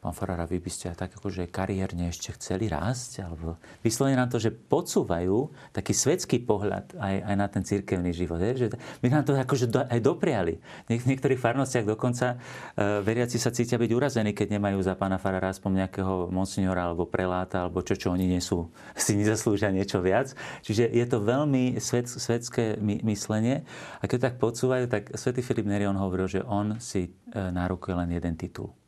[0.01, 3.21] pán Farara, vy by ste tak akože kariérne ešte chceli rásť?
[3.21, 8.41] Alebo vyslovene nám to, že podsúvajú taký svetský pohľad aj, aj na ten cirkevný život.
[8.41, 8.73] Že
[9.05, 10.57] my nám to akože do, aj dopriali.
[10.89, 15.53] v niektorých farnostiach dokonca uh, veriaci sa cítia byť urazení, keď nemajú za pána Farara
[15.53, 20.33] aspoň nejakého monsignora alebo preláta, alebo čo, čo oni nesú, si nezaslúžia niečo viac.
[20.65, 23.61] Čiže je to veľmi svet, svetské my, myslenie.
[24.01, 28.17] A keď tak podsúvajú, tak svätý Filip Nerion hovoril, že on si uh, nárokuje len
[28.17, 28.80] jeden titul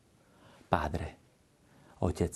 [0.74, 1.14] Padre,
[2.02, 2.34] Otec,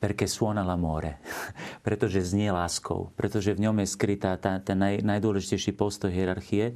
[0.00, 1.20] perché suona l'amore,
[1.84, 6.72] pretože znie láskou, pretože v ňom je skrytá tá, ten naj, najdôležitejší postoj hierarchie,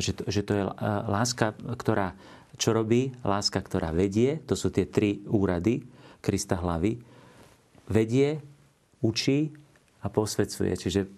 [0.00, 0.64] že to, že to je
[1.04, 2.16] láska, ktorá
[2.56, 3.12] čo robí?
[3.28, 5.84] Láska, ktorá vedie, to sú tie tri úrady
[6.24, 6.96] Krista hlavy,
[7.84, 8.40] vedie,
[9.04, 9.52] učí
[10.08, 11.08] a posvedcuje, čiže e,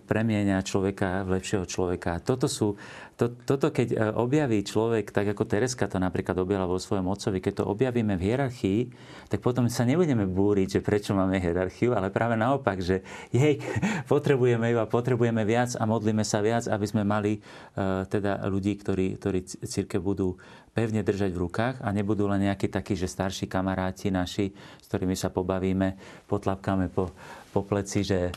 [0.00, 2.16] premieňa človeka v lepšieho človeka.
[2.24, 2.80] Toto, sú,
[3.20, 7.44] to, toto keď e, objaví človek, tak ako Tereska to napríklad objavila vo svojom otcovi,
[7.44, 8.80] keď to objavíme v hierarchii,
[9.28, 13.60] tak potom sa nebudeme búriť, že prečo máme hierarchiu, ale práve naopak, že jej,
[14.08, 17.44] potrebujeme ju a potrebujeme viac a modlíme sa viac, aby sme mali
[17.76, 20.40] uh, teda ľudí, ktorí, ktorí církev budú
[20.78, 25.18] pevne držať v rukách a nebudú len nejakí takí, že starší kamaráti naši, s ktorými
[25.18, 25.98] sa pobavíme,
[26.30, 27.10] potlapkáme po,
[27.50, 28.30] po pleci, že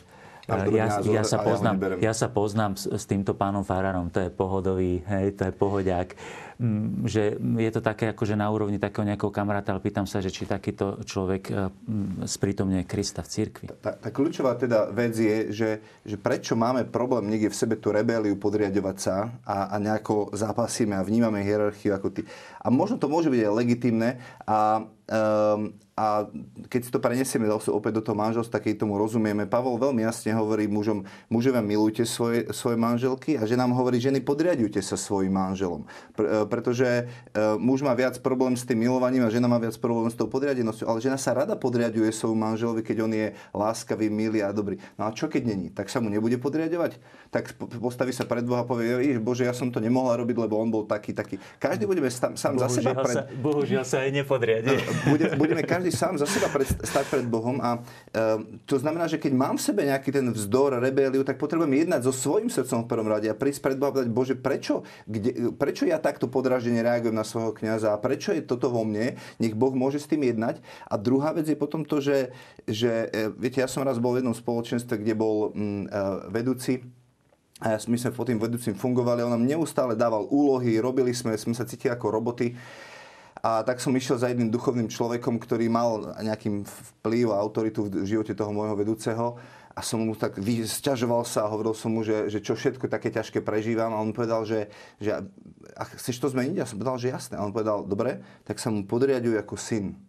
[0.50, 5.00] ja, ja, sa poznám, ja sa poznám s, s týmto pánom Fararom, to je pohodový,
[5.06, 6.18] hej, to je pohodiak.
[6.62, 10.30] Mm, že je to také akože na úrovni takého nejakého kamaráta, ale pýtam sa, že
[10.30, 13.66] či takýto človek e, mm, sprítomňuje Krista v cirkvi.
[13.82, 15.70] Tá, tá kľúčová teda vec je, že,
[16.06, 20.94] že prečo máme problém niekde v sebe tú rebeliu podriadovať sa a, a nejako zápasíme
[20.94, 22.22] a vnímame hierarchiu ako ty.
[22.62, 24.10] A možno to môže byť aj legitimné
[24.46, 26.24] a Um, a
[26.72, 30.72] keď si to prenesieme opäť do toho manželstva, keď tomu rozumieme, Pavol veľmi jasne hovorí
[30.72, 35.84] mužom, mužovia milujte svoje, svoje manželky a že nám hovorí, ženy podriadujte sa svojim manželom.
[36.16, 39.76] Pr- e, pretože uh, muž má viac problém s tým milovaním a žena má viac
[39.84, 40.88] problém s tou podriadenosťou.
[40.88, 44.80] Ale žena sa rada podriaduje svojmu manželovi, keď on je láskavý, milý a dobrý.
[44.96, 45.76] No a čo keď není?
[45.76, 46.98] Tak sa mu nebude podriadovať?
[47.36, 50.72] Tak postaví sa pred Boha a povie, Bože, ja som to nemohla robiť, lebo on
[50.72, 51.36] bol taký, taký.
[51.60, 53.16] Každý budeme sám, sám za seba pred...
[53.16, 54.76] Sa, bohužiaľ sa aj nepodriadi.
[55.08, 57.80] Bude, budeme každý sám za seba pred, stať pred Bohom a
[58.12, 62.02] e, to znamená, že keď mám v sebe nejaký ten vzdor, rebeliu, tak potrebujem jednať
[62.04, 65.54] so svojím srdcom v prvom rade a prísť pred Boha a povedať, Bože, prečo, kde,
[65.56, 69.54] prečo ja takto podráždene reagujem na svojho kniaza a prečo je toto vo mne, nech
[69.54, 70.60] Boh môže s tým jednať.
[70.90, 72.34] A druhá vec je potom to, že,
[72.66, 76.00] že e, viete, ja som raz bol v jednom spoločenstve, kde bol mm, e,
[76.34, 76.82] vedúci
[77.62, 81.54] a my sme pod tým vedúcim fungovali, on nám neustále dával úlohy, robili sme, sme
[81.54, 82.58] sa cítili ako roboty.
[83.42, 88.06] A tak som išiel za jedným duchovným človekom, ktorý mal nejakým vplyv a autoritu v
[88.06, 89.38] živote toho môjho vedúceho.
[89.78, 93.14] A som mu tak sťažoval sa a hovoril som mu, že, že čo všetko také
[93.14, 93.94] ťažké prežívam.
[93.94, 95.22] A on povedal, že, že
[95.78, 96.56] a chceš to zmeniť?
[96.58, 97.38] Ja som povedal, že jasné.
[97.38, 100.02] A on povedal, dobre, tak sa mu podriaduj ako syn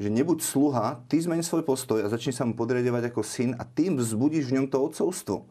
[0.00, 3.66] že nebuď sluha, ty zmeni svoj postoj a začni sa mu podriadovať ako syn a
[3.68, 5.44] tým vzbudíš v ňom to odcovstvo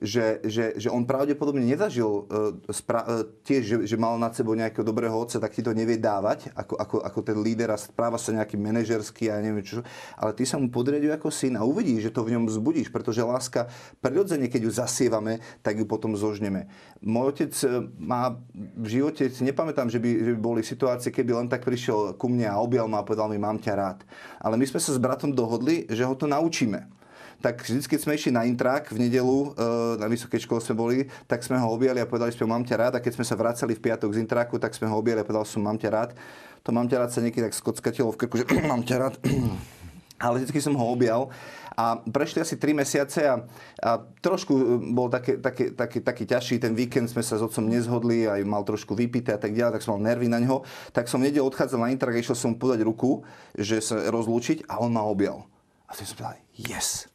[0.00, 4.56] že, že, že on pravdepodobne nezažil uh, spra- uh, tiež, že, že mal nad sebou
[4.56, 8.16] nejakého dobrého otca, tak ti to nevie dávať, ako, ako, ako ten líder a správa
[8.16, 9.84] sa nejaký manažerský a neviem čo,
[10.16, 13.20] ale ty sa mu podriaduje ako syn a uvidíš, že to v ňom vzbudíš, pretože
[13.20, 13.68] láska
[14.00, 16.72] prirodzene, keď ju zasievame, tak ju potom zožneme.
[17.04, 21.48] Môj otec e, má v živote, nepamätám, že by, že by boli situácie, keby len
[21.52, 23.98] tak prišiel ku mne a objal ma a povedal mi, mám ťa rád.
[24.40, 26.99] Ale my sme sa s bratom dohodli, že ho to naučíme
[27.40, 30.98] tak vždy, keď sme išli na intrak v nedelu, eh, na vysokej škole sme boli,
[31.24, 32.92] tak sme ho objali a povedali sme, mám ťa rád.
[32.96, 35.48] A keď sme sa vracali v piatok z intraku, tak sme ho objali a povedal
[35.48, 36.10] som, mám ťa rád.
[36.64, 39.14] To mám ťa rád sa niekedy tak skockatilo v krku, že mám ťa rád.
[40.24, 41.32] Ale vždy som ho objal
[41.80, 43.40] a prešli asi 3 mesiace a,
[43.80, 47.64] a trošku eh, bol také, také, také, taký ťažší ten víkend, sme sa s otcom
[47.64, 50.60] nezhodli, aj mal trošku vypité a tak ďalej, tak som mal nervy na ňo.
[50.92, 53.24] Tak som nedel odchádzal na intrak a išiel som podať ruku,
[53.56, 55.48] že sa rozlúčiť a on ma objal.
[55.90, 57.09] A som povedal, yes,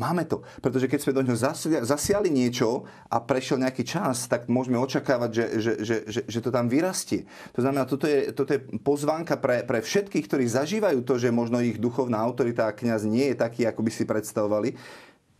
[0.00, 0.40] Máme to.
[0.64, 1.36] Pretože keď sme do ňoho
[1.84, 6.48] zasiali niečo a prešiel nejaký čas, tak môžeme očakávať, že, že, že, že, že to
[6.48, 7.28] tam vyrastie.
[7.52, 11.60] To znamená, toto je, toto je pozvánka pre, pre všetkých, ktorí zažívajú to, že možno
[11.60, 14.72] ich duchovná autorita a kniaz nie je taký, ako by si predstavovali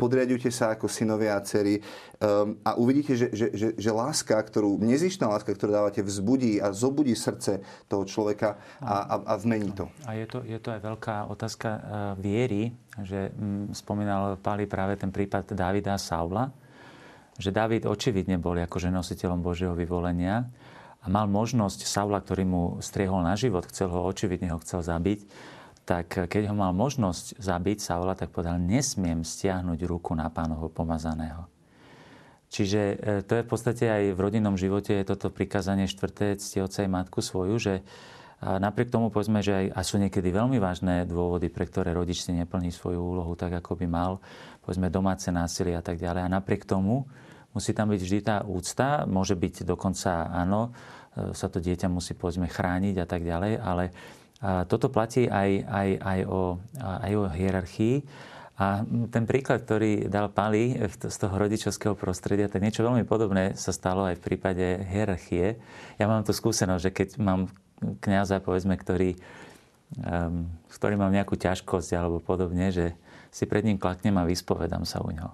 [0.01, 4.81] podriadujte sa ako synovia a dcery um, a uvidíte, že, že, že, že láska, ktorú,
[4.81, 9.93] nezištná láska, ktorú dávate, vzbudí a zobudí srdce toho človeka a, a, a zmení to.
[10.09, 11.81] A je to, je to aj veľká otázka uh,
[12.17, 12.73] viery,
[13.05, 16.49] že mm, spomínal Páli práve ten prípad Davida a Saula,
[17.37, 20.49] že David očividne bol akože nositeľom Božieho vyvolenia
[21.01, 25.25] a mal možnosť Saula, ktorý mu striehol na život, chcel ho, očividne ho chcel zabiť,
[25.90, 31.50] tak keď ho mal možnosť zabiť Saula, tak povedal, nesmiem stiahnuť ruku na pánovo pomazaného.
[32.46, 32.94] Čiže e,
[33.26, 37.18] to je v podstate aj v rodinnom živote je toto prikázanie štvrté cti oca matku
[37.18, 37.74] svoju, že
[38.40, 42.33] napriek tomu povedzme, že aj, a sú niekedy veľmi vážne dôvody, pre ktoré rodič si
[42.33, 44.22] neplní svoju úlohu tak, ako by mal,
[44.64, 46.24] povedzme domáce násilie a tak ďalej.
[46.24, 47.05] A napriek tomu
[47.53, 50.70] musí tam byť vždy tá úcta, môže byť dokonca áno,
[51.18, 53.85] e, sa to dieťa musí povedzme chrániť a tak ďalej, ale
[54.40, 57.96] toto platí aj, aj, aj, o, aj o hierarchii.
[58.61, 63.72] A ten príklad, ktorý dal Pali z toho rodičovského prostredia, tak niečo veľmi podobné sa
[63.72, 65.57] stalo aj v prípade hierarchie.
[65.96, 67.48] Ja mám tu skúsenosť, že keď mám
[68.05, 69.16] kniaza, povedzme, ktorý,
[70.05, 72.92] um, s ktorým mám nejakú ťažkosť alebo podobne, že
[73.33, 75.33] si pred ním klaknem a vyspovedám sa u ňoho.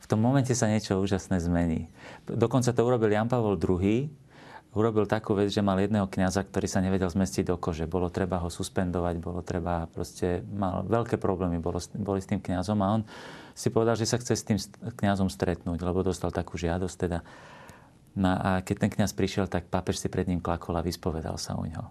[0.00, 1.92] V tom momente sa niečo úžasné zmení.
[2.24, 4.08] Dokonca to urobil Jan Pavel II,
[4.70, 7.90] urobil takú vec, že mal jedného kňaza, ktorý sa nevedel zmestiť do kože.
[7.90, 11.58] Bolo treba ho suspendovať, bolo treba, proste mal veľké problémy
[11.98, 13.02] boli s tým kňazom a on
[13.54, 14.58] si povedal, že sa chce s tým
[14.94, 17.18] kňazom stretnúť, lebo dostal takú žiadosť teda.
[18.14, 21.58] No a keď ten kňaz prišiel, tak pápež si pred ním klakol a vyspovedal sa
[21.58, 21.90] u neho.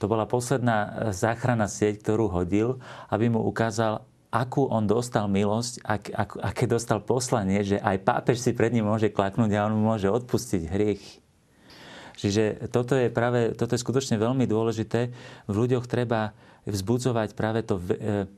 [0.00, 4.02] To bola posledná záchrana sieť, ktorú hodil, aby mu ukázal,
[4.34, 8.88] akú on dostal milosť, ak, ak, aké dostal poslanie, že aj pápež si pred ním
[8.88, 11.21] môže klaknúť a on mu môže odpustiť hriechy.
[12.16, 15.12] Čiže toto je práve, toto je skutočne veľmi dôležité.
[15.48, 16.36] V ľuďoch treba
[16.68, 18.28] vzbudzovať práve to, e,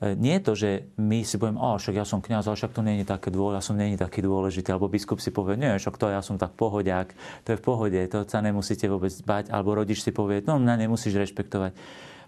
[0.00, 0.70] e, nie je to, že
[1.00, 3.56] my si povieme, oh, však ja som kniaz, ale však to nie je také dôležité,
[3.56, 6.52] ja som je taký dôležitý, alebo biskup si povie, nie, však to ja som tak
[6.58, 7.16] pohodiak,
[7.48, 10.86] to je v pohode, to sa nemusíte vôbec bať, alebo rodič si povie, no mňa
[10.86, 11.72] nemusíš rešpektovať.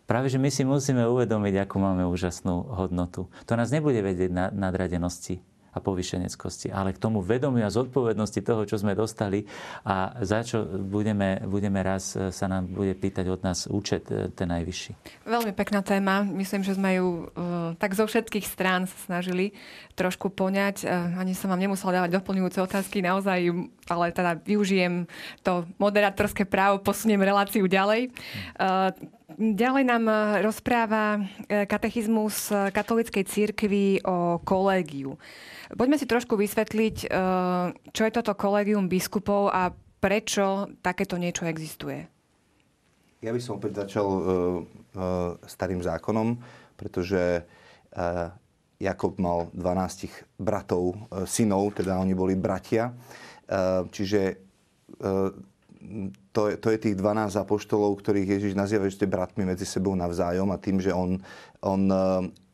[0.03, 3.31] Práve, že my si musíme uvedomiť, akú máme úžasnú hodnotu.
[3.47, 5.41] To nás nebude vedieť na nadradenosti
[5.73, 9.49] a povyšeneckosti, ale k tomu vedomiu a zodpovednosti toho, čo sme dostali
[9.89, 14.29] a za čo budeme, budeme raz e, sa nám bude pýtať od nás účet e,
[14.29, 15.25] ten najvyšší.
[15.25, 16.21] Veľmi pekná téma.
[16.29, 19.57] Myslím, že sme ju uh, tak zo všetkých strán sa snažili
[19.97, 20.85] trošku poňať.
[20.85, 23.49] Uh, ani som vám nemusela dávať doplňujúce otázky, naozaj,
[23.89, 25.09] ale teda využijem
[25.41, 28.13] to moderátorské právo, posuniem reláciu ďalej.
[28.61, 28.93] Uh,
[29.39, 30.05] Ďalej nám
[30.45, 35.17] rozpráva katechizmus katolíckej církvy o kolégiu.
[35.73, 37.11] Poďme si trošku vysvetliť, eh,
[37.93, 39.73] čo je toto kolegium biskupov a
[40.03, 42.05] prečo takéto niečo existuje.
[43.23, 44.09] Ja by som opäť začal
[45.47, 46.43] starým zákonom,
[46.75, 48.35] pretože uh,
[48.83, 52.91] Jakob mal 12 bratov, synov, teda oni boli bratia.
[53.95, 54.43] Čiže
[56.33, 60.49] to, je, to je tých 12 apoštolov, ktorých Ježiš nazýva ešte bratmi medzi sebou navzájom
[60.55, 61.19] a tým, že on,
[61.61, 61.81] on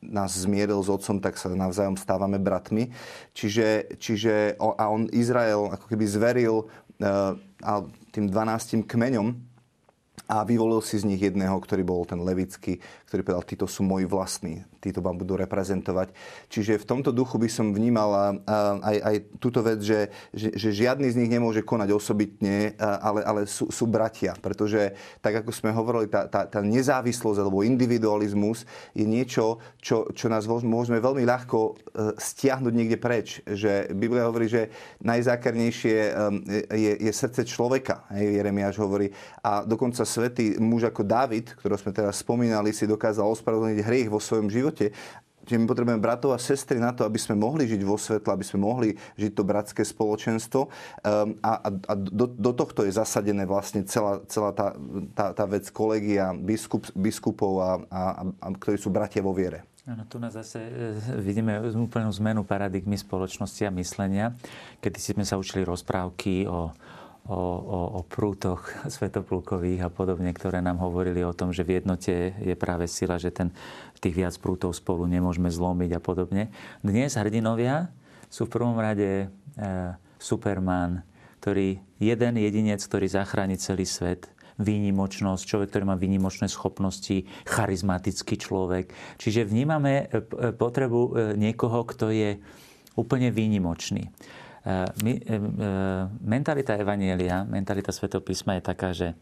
[0.03, 2.91] nás zmieril s otcom, tak sa navzájom stávame bratmi.
[3.35, 7.35] Čiže, čiže a on Izrael ako keby zveril uh,
[8.15, 9.49] tým 12 kmeňom,
[10.29, 14.05] a vyvolil si z nich jedného, ktorý bol ten levický, ktorý povedal, títo sú moji
[14.05, 16.13] vlastní, títo vám budú reprezentovať.
[16.53, 18.37] Čiže v tomto duchu by som vnímal
[18.85, 23.41] aj, aj túto vec, že, že, že žiadny z nich nemôže konať osobitne, ale, ale
[23.49, 24.37] sú, sú bratia.
[24.37, 24.93] Pretože,
[25.25, 30.45] tak ako sme hovorili, tá, tá, tá nezávislosť alebo individualizmus je niečo, čo, čo nás
[30.45, 31.73] môžeme veľmi ľahko e,
[32.21, 33.41] stiahnuť niekde preč.
[33.49, 34.69] Že Biblia hovorí, že
[35.01, 36.13] najzákernejšie e,
[36.77, 38.05] je, je srdce človeka.
[38.13, 39.09] Jeremiáš hovorí.
[39.41, 44.19] A dokonca svetý muž ako David, ktorého sme teraz spomínali, si dokázal ospravedlniť hriech vo
[44.19, 44.91] svojom živote
[45.49, 48.45] Čiže my potrebujeme bratov a sestry na to, aby sme mohli žiť vo svetle, aby
[48.45, 50.69] sme mohli žiť to bratské spoločenstvo.
[50.69, 54.77] Um, a, a do, do tohto je zasadené vlastne celá, celá tá,
[55.17, 59.65] tá, tá vec kolegia biskup, biskupov, a, a, a, ktorí sú bratia vo viere.
[59.89, 64.37] Áno, tu nás zase e, vidíme úplnú zmenu paradigmy spoločnosti a myslenia.
[64.85, 66.77] Kedy si sme sa učili rozprávky o
[67.29, 68.65] o, o, o prútoch
[68.95, 73.29] svetopulkových a podobne, ktoré nám hovorili o tom, že v jednote je práve sila, že
[73.31, 73.53] ten,
[74.01, 76.49] tých viac prútov spolu nemôžeme zlomiť a podobne.
[76.81, 77.93] Dnes hrdinovia
[78.33, 79.27] sú v prvom rade e,
[80.17, 81.05] Superman,
[81.45, 88.91] ktorý jeden jedinec, ktorý zachráni celý svet, výnimočnosť, človek, ktorý má výnimočné schopnosti, charizmatický človek.
[89.21, 92.43] Čiže vnímame e, potrebu e, niekoho, kto je
[92.99, 94.11] úplne výnimočný.
[94.69, 95.41] Eh, my, eh, eh,
[96.21, 99.17] mentalita Evanielia, mentalita Svetopísma je taká, že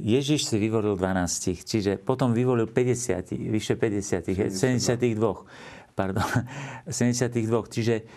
[0.00, 5.44] Ježiš si vyvolil 12, čiže potom vyvolil 50, vyše 50, 72.
[5.92, 6.24] Pardon,
[6.88, 7.68] 72.
[7.68, 8.08] Čiže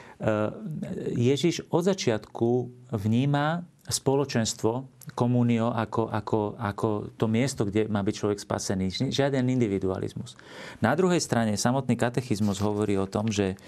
[1.20, 2.50] Ježiš od začiatku
[2.96, 4.88] vníma spoločenstvo,
[5.20, 6.88] komunio ako, ako, ako
[7.20, 9.12] to miesto, kde má byť človek spasený.
[9.12, 10.40] Žiaden individualizmus.
[10.80, 13.60] Na druhej strane samotný katechizmus hovorí o tom, že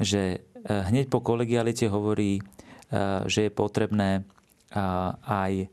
[0.00, 4.24] že hneď po kolegialite hovorí, eh, že je potrebné
[4.72, 4.80] eh,
[5.28, 5.68] aj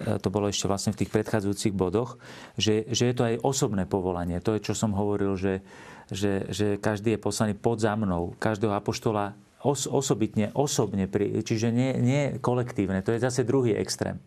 [0.00, 2.16] to bolo ešte vlastne v tých predchádzajúcich bodoch,
[2.54, 4.38] že, že je to aj osobné povolanie.
[4.38, 5.66] To je, čo som hovoril, že,
[6.08, 8.32] že, že každý je poslaný pod za mnou.
[8.38, 9.34] Každého apoštola
[9.66, 11.10] os, osobitne, osobne,
[11.44, 13.02] čiže nie, nie kolektívne.
[13.02, 14.22] To je zase druhý extrém.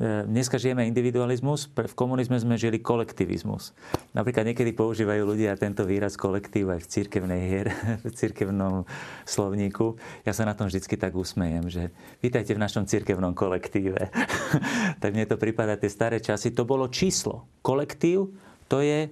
[0.00, 3.76] E, dneska žijeme individualizmus, v komunizme sme žili kolektivizmus.
[4.16, 7.68] Napríklad niekedy používajú ľudia tento výraz kolektív aj v cirkevnej hier,
[8.08, 8.88] v cirkevnom
[9.28, 10.00] slovníku.
[10.24, 11.92] Ja sa na tom vždycky tak usmejem, že
[12.24, 14.08] vítajte v našom cirkevnom kolektíve.
[15.04, 16.56] tak mne to prípada tie staré časy.
[16.56, 17.44] To bolo číslo.
[17.60, 18.32] Kolektív
[18.72, 19.08] to je e,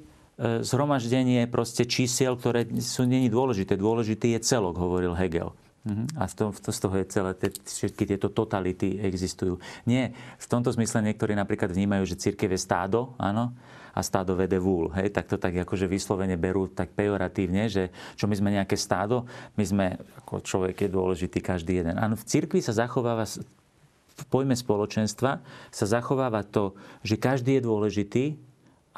[0.64, 3.76] zhromaždenie proste čísiel, ktoré sú není dôležité.
[3.76, 5.52] Dôležitý je celok, hovoril Hegel.
[5.88, 6.20] Mhm.
[6.20, 7.32] A z toho, z toho je celé,
[7.64, 9.56] všetky tieto totality existujú.
[9.88, 13.56] Nie, v tomto zmysle niektorí napríklad vnímajú, že církev je stádo, áno,
[13.96, 14.92] a stádo vede vúl.
[14.94, 19.26] Hej, tak to tak akože vyslovene berú tak pejoratívne, že čo my sme nejaké stádo,
[19.58, 19.86] my sme,
[20.22, 21.98] ako človek je dôležitý každý jeden.
[21.98, 23.26] Áno, v cirkvi sa zachováva
[24.18, 26.74] v pojme spoločenstva sa zachováva to,
[27.06, 28.24] že každý je dôležitý,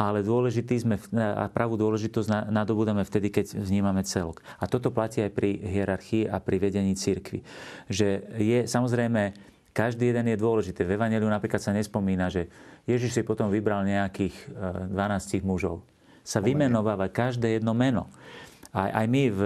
[0.00, 4.40] ale dôležitý sme a pravú dôležitosť nadobúdame vtedy, keď vnímame celok.
[4.56, 7.44] A toto platí aj pri hierarchii a pri vedení cirkvi.
[7.92, 8.08] Že
[8.40, 9.36] je samozrejme,
[9.76, 10.88] každý jeden je dôležitý.
[10.88, 12.48] V Evangeliu napríklad sa nespomína, že
[12.88, 14.34] Ježiš si potom vybral nejakých
[14.88, 15.84] 12 e, mužov.
[16.24, 18.08] Sa vymenováva každé jedno meno.
[18.70, 19.40] Aj, aj my v,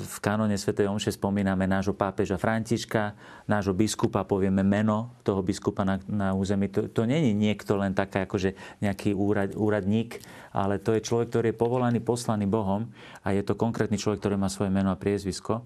[0.00, 0.72] v kanóne Sv.
[0.72, 3.12] Omše spomíname nášho pápeža Františka,
[3.44, 6.72] nášho biskupa, povieme meno toho biskupa na, na území.
[6.72, 10.24] To, to je niekto len taká akože nejaký úrad, úradník,
[10.56, 12.88] ale to je človek, ktorý je povolaný, poslaný Bohom
[13.20, 15.60] a je to konkrétny človek, ktorý má svoje meno a priezvisko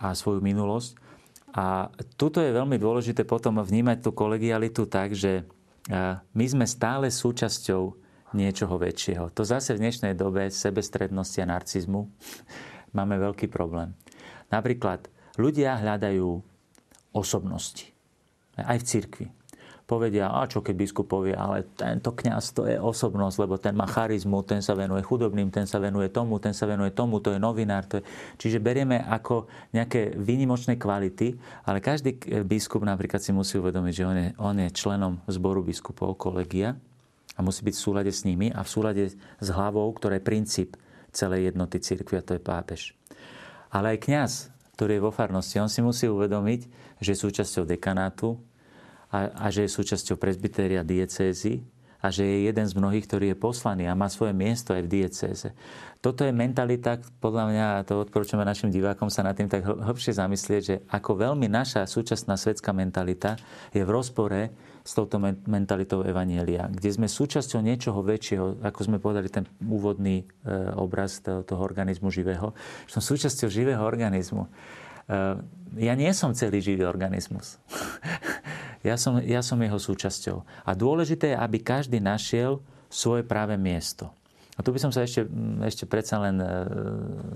[0.00, 0.96] a svoju minulosť.
[1.52, 5.44] A tuto je veľmi dôležité potom vnímať tú kolegialitu tak, že
[6.32, 8.01] my sme stále súčasťou
[8.34, 9.32] niečoho väčšieho.
[9.36, 12.00] To zase v dnešnej dobe sebestrednosti a narcizmu
[12.96, 13.96] máme veľký problém.
[14.52, 15.08] Napríklad
[15.40, 16.28] ľudia hľadajú
[17.16, 17.88] osobnosti.
[18.56, 19.26] Aj v cirkvi
[19.92, 23.84] povedia, a čo keď biskup povie, ale tento kňaz to je osobnosť, lebo ten má
[23.84, 27.40] charizmu, ten sa venuje chudobným, ten sa venuje tomu, ten sa venuje tomu, to je
[27.42, 27.84] novinár.
[27.92, 28.02] To je...
[28.40, 31.36] Čiže berieme ako nejaké výnimočné kvality,
[31.68, 32.16] ale každý
[32.46, 36.78] biskup napríklad si musí uvedomiť, že on je, on je členom zboru biskupov, kolegia
[37.42, 40.78] musí byť v súlade s nimi a v súlade s hlavou, ktorá je princíp
[41.12, 42.94] celej jednoty cirkvi a to je pápež.
[43.74, 44.32] Ale aj kňaz,
[44.78, 46.60] ktorý je vo farnosti, on si musí uvedomiť,
[47.02, 48.40] že je súčasťou dekanátu,
[49.12, 51.60] a, a že je súčasťou presbytéria diecézy
[52.02, 54.90] a že je jeden z mnohých, ktorý je poslaný a má svoje miesto aj v
[54.90, 55.48] diecéze.
[56.02, 60.18] Toto je mentalita, podľa mňa, a to odporúčame našim divákom sa nad tým tak hlbšie
[60.18, 63.38] zamyslieť, že ako veľmi naša súčasná svetská mentalita
[63.70, 64.50] je v rozpore
[64.82, 70.54] s touto mentalitou Evanielia, kde sme súčasťou niečoho väčšieho, ako sme povedali ten úvodný e,
[70.74, 72.50] obraz toho, organizmu živého,
[72.90, 74.50] že som súčasťou živého organizmu.
[74.50, 74.50] E,
[75.86, 77.56] ja nie som celý živý organizmus.
[78.82, 80.42] Ja som, ja som jeho súčasťou.
[80.66, 82.58] A dôležité je, aby každý našiel
[82.90, 84.10] svoje práve miesto.
[84.58, 86.46] A tu by som sa ešte, mm, ešte predsa len e,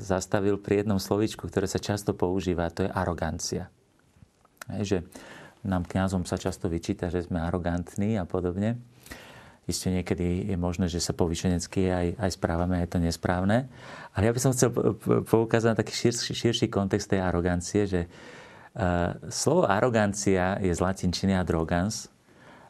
[0.03, 3.71] zastavil pri jednom slovičku, ktoré sa často používa, to je arogancia.
[4.75, 4.99] Hej, že
[5.67, 8.79] nám kňazom sa často vyčíta, že sme arogantní a podobne.
[9.67, 13.67] Isté niekedy je možné, že sa povyšenecky aj, aj správame, je to nesprávne.
[14.15, 14.71] Ale ja by som chcel
[15.27, 18.07] poukázať na taký širší, širší kontext tej arogancie, že
[18.77, 22.13] Eh, slovo arogancia je z latinčiny adrogans.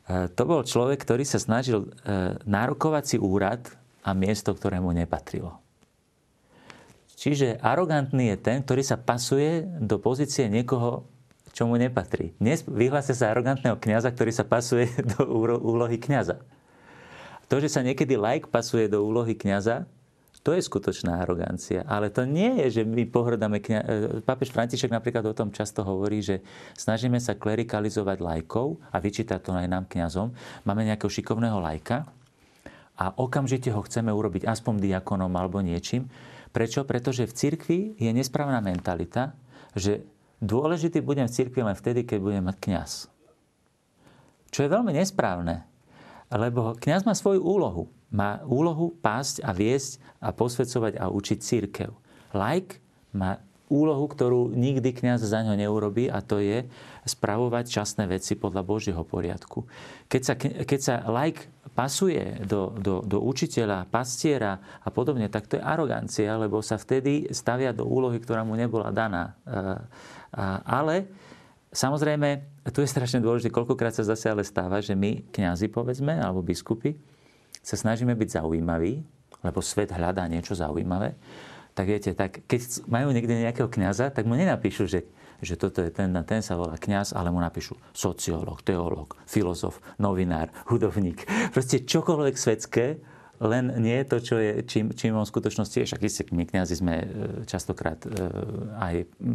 [0.07, 3.67] Eh, to bol človek, ktorý sa snažil eh, nárokovať si úrad
[4.07, 5.59] a miesto, ktoré mu nepatrilo.
[7.19, 11.11] Čiže arogantný je ten, ktorý sa pasuje do pozície niekoho,
[11.57, 12.37] čo mu nepatrí.
[12.37, 15.25] Dnes vyhlásia sa arogantného kňaza, ktorý sa pasuje do
[15.57, 16.45] úlohy kňaza.
[17.49, 19.89] To, že sa niekedy like pasuje do úlohy kňaza,
[20.45, 21.83] to je skutočná arogancia.
[21.91, 23.59] Ale to nie je, že my pohrdáme...
[23.59, 23.81] Kňa...
[23.83, 26.45] E, pápež František napríklad o tom často hovorí, že
[26.79, 30.31] snažíme sa klerikalizovať lajkov a vyčítať to aj nám kňazom.
[30.63, 32.07] Máme nejakého šikovného lajka
[32.95, 36.07] a okamžite ho chceme urobiť aspoň diakonom alebo niečím.
[36.55, 36.87] Prečo?
[36.87, 39.35] Pretože v cirkvi je nesprávna mentalita,
[39.75, 40.07] že
[40.43, 42.93] dôležitý budem v cirkvi len vtedy, keď budem mať kňaz.
[44.51, 45.67] Čo je veľmi nesprávne,
[46.33, 51.91] lebo kňaz má svoju úlohu má úlohu pásť a viesť a posvedcovať a učiť církev.
[52.33, 52.79] Like
[53.11, 56.63] má úlohu, ktorú nikdy kňaz za ňo neurobí a to je
[57.07, 59.63] spravovať časné veci podľa Božieho poriadku.
[60.11, 65.57] Keď sa, keď sa like pasuje do, do, do učiteľa, pastiera a podobne, tak to
[65.57, 69.39] je arogancia, lebo sa vtedy stavia do úlohy, ktorá mu nebola daná.
[70.67, 71.07] Ale
[71.71, 72.43] samozrejme,
[72.75, 76.99] tu je strašne dôležité, koľkokrát sa zase ale stáva, že my, kňazi povedzme, alebo biskupy,
[77.63, 79.05] sa snažíme byť zaujímaví,
[79.47, 81.15] lebo svet hľadá niečo zaujímavé,
[81.77, 85.05] tak viete, tak keď majú niekde nejakého kňaza, tak mu nenapíšu, že,
[85.41, 90.53] že toto je ten, ten sa volá kňaz, ale mu napíšu sociológ, teológ, filozof, novinár,
[90.69, 91.25] hudobník.
[91.53, 93.01] Proste čokoľvek svetské,
[93.37, 95.89] len nie je to, čo je, čím, čím on v skutočnosti je.
[95.93, 97.07] Však isté, my kniazy sme e,
[97.45, 98.09] častokrát e,
[98.81, 98.95] aj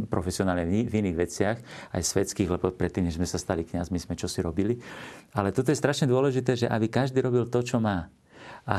[0.10, 1.58] profesionálne v iných veciach,
[1.94, 4.82] aj svetských, lebo predtým, než sme sa stali kniazmi, sme čo si robili.
[5.38, 8.10] Ale toto je strašne dôležité, že aby každý robil to, čo má.
[8.66, 8.78] A,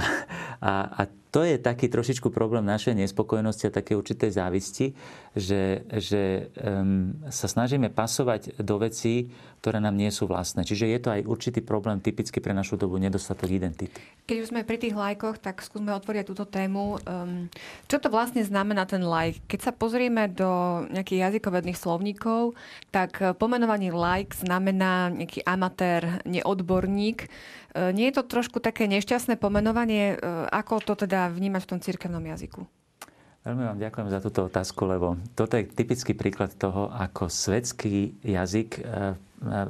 [0.59, 1.03] a, a
[1.33, 4.93] to je taký trošičku problém našej nespokojnosti a také určitej závisti,
[5.33, 9.33] že, že um, sa snažíme pasovať do vecí,
[9.65, 10.69] ktoré nám nie sú vlastné.
[10.69, 13.97] Čiže je to aj určitý problém typicky pre našu dobu, nedostatok identity.
[14.29, 17.01] Keď už sme pri tých lajkoch, tak skúsme otvoriť túto tému.
[17.09, 17.49] Um,
[17.89, 19.41] čo to vlastne znamená ten like?
[19.49, 22.53] Keď sa pozrieme do nejakých jazykovedných slovníkov,
[22.93, 27.31] tak pomenovanie like znamená nejaký amatér, neodborník.
[27.73, 30.17] E, nie je to trošku také nešťastné pomenovanie?
[30.17, 32.65] E, ako to teda vnímať v tom cirkevnom jazyku?
[33.43, 38.79] Veľmi vám ďakujem za túto otázku, lebo toto je typický príklad toho, ako svetský jazyk,
[38.79, 39.19] e,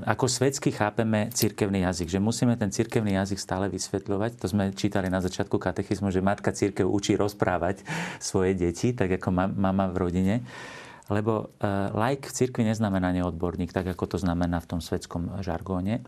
[0.05, 4.45] ako svetsky chápeme cirkevný jazyk, že musíme ten cirkevný jazyk stále vysvetľovať.
[4.45, 7.81] To sme čítali na začiatku katechizmu, že matka cirkev učí rozprávať
[8.21, 10.35] svoje deti, tak ako mama v rodine.
[11.09, 11.57] Lebo
[11.97, 16.05] like v cirkvi neznamená neodborník, tak ako to znamená v tom svetskom žargóne.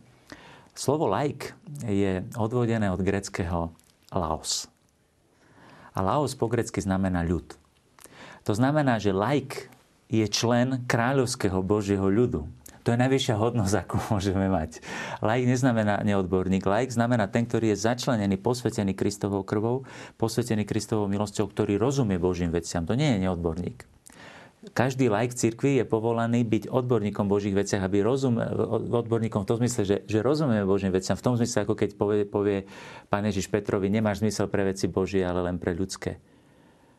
[0.76, 3.72] Slovo laik je odvodené od greckého
[4.12, 4.73] laos.
[5.94, 7.54] A laos po grecky znamená ľud.
[8.44, 9.72] To znamená, že laik
[10.12, 12.44] je člen kráľovského Božieho ľudu.
[12.84, 14.84] To je najvyššia hodnosť, akú môžeme mať.
[15.24, 16.66] Laik neznamená neodborník.
[16.68, 19.88] Laik znamená ten, ktorý je začlenený, posvetený Kristovou krvou,
[20.20, 22.84] posvetený Kristovou milosťou, ktorý rozumie Božím veciam.
[22.84, 23.88] To nie je neodborník
[24.72, 28.40] každý laik cirkvi je povolaný byť odborníkom Božích veciach, aby rozum,
[29.04, 32.22] odborníkom v tom zmysle, že, že rozumieme Božím veciam, v tom zmysle, ako keď povie,
[32.24, 32.58] povie
[33.12, 36.16] pán Ježiš Petrovi, nemáš zmysel pre veci Božie, ale len pre ľudské.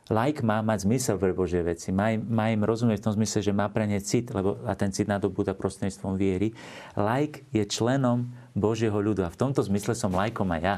[0.05, 3.41] Laik má mať zmysel pre Božie veci, má im, má im rozumieť v tom zmysle,
[3.41, 6.53] že má pre ne cit, lebo a ten cit nadobúda prostredníctvom viery.
[6.93, 10.77] Laik je členom Božieho ľudu a v tomto zmysle som lajkom aj ja.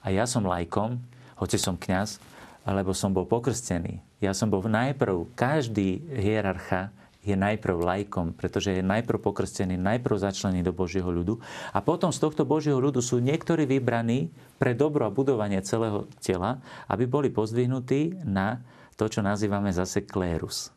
[0.00, 0.96] A ja som lajkom,
[1.36, 2.16] hoci som kňaz,
[2.64, 4.00] alebo som bol pokrstený.
[4.20, 10.64] Ja som bol najprv, každý hierarcha je najprv lajkom, pretože je najprv pokrstený, najprv začlený
[10.64, 11.40] do Božieho ľudu.
[11.72, 16.64] A potom z tohto Božieho ľudu sú niektorí vybraní pre dobro a budovanie celého tela,
[16.88, 18.64] aby boli pozdvihnutí na
[18.96, 20.72] to, čo nazývame zase klérus.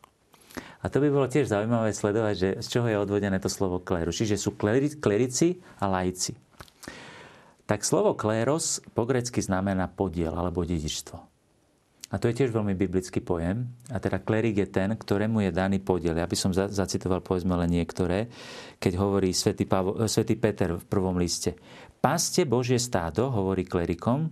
[0.84, 4.20] A to by bolo tiež zaujímavé sledovať, že z čoho je odvodené to slovo klérus.
[4.20, 6.36] Čiže sú klerici a lajci.
[7.64, 11.33] Tak slovo kléros po grecky znamená podiel alebo dedičstvo.
[12.12, 13.64] A to je tiež veľmi biblický pojem.
[13.88, 16.14] A teda klerik je ten, ktorému je daný podiel.
[16.14, 18.28] Ja by som zacitoval povedzme len niektoré,
[18.76, 21.56] keď hovorí svätý, Pavo, svätý Peter v prvom liste.
[22.04, 24.28] Paste Božie stádo, hovorí klerikom,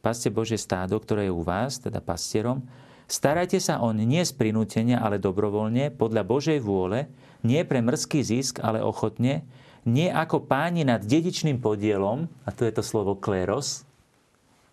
[0.00, 2.64] paste Božie stádo, ktoré je u vás, teda pastierom,
[3.04, 7.12] starajte sa on nie z prinútenia, ale dobrovoľne, podľa Božej vôle,
[7.44, 9.44] nie pre mrzký zisk, ale ochotne,
[9.84, 13.84] nie ako páni nad dedičným podielom, a to je to slovo kleros,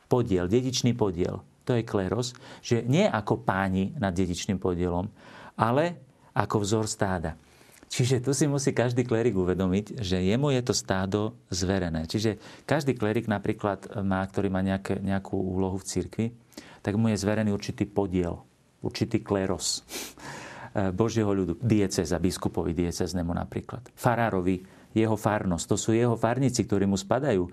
[0.08, 5.10] podiel, dedičný podiel to je kleros, že nie ako páni nad dedičným podielom,
[5.58, 5.98] ale
[6.38, 7.34] ako vzor stáda.
[7.86, 12.10] Čiže tu si musí každý klerik uvedomiť, že jemu je to stádo zverené.
[12.10, 16.28] Čiže každý klerik napríklad má, ktorý má nejaké, nejakú úlohu v cirkvi,
[16.82, 18.42] tak mu je zverený určitý podiel,
[18.84, 19.86] určitý kleros
[21.00, 25.66] Božieho ľudu, dieceza, biskupovi dieceznému napríklad, farárovi, jeho farnosť.
[25.68, 27.44] To sú jeho farníci, ktorí mu spadajú.
[27.44, 27.52] E,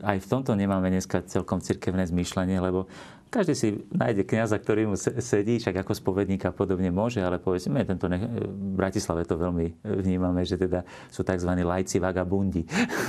[0.00, 2.88] aj v tomto nemáme dneska celkom cirkevné zmýšľanie, lebo
[3.28, 8.08] každý si nájde kniaza, ktorý mu sedí, však ako spovedníka podobne môže, ale povedzme, tento
[8.08, 8.18] ne...
[8.44, 11.50] v Bratislave to veľmi vnímame, že teda sú tzv.
[11.52, 12.64] lajci vagabundi,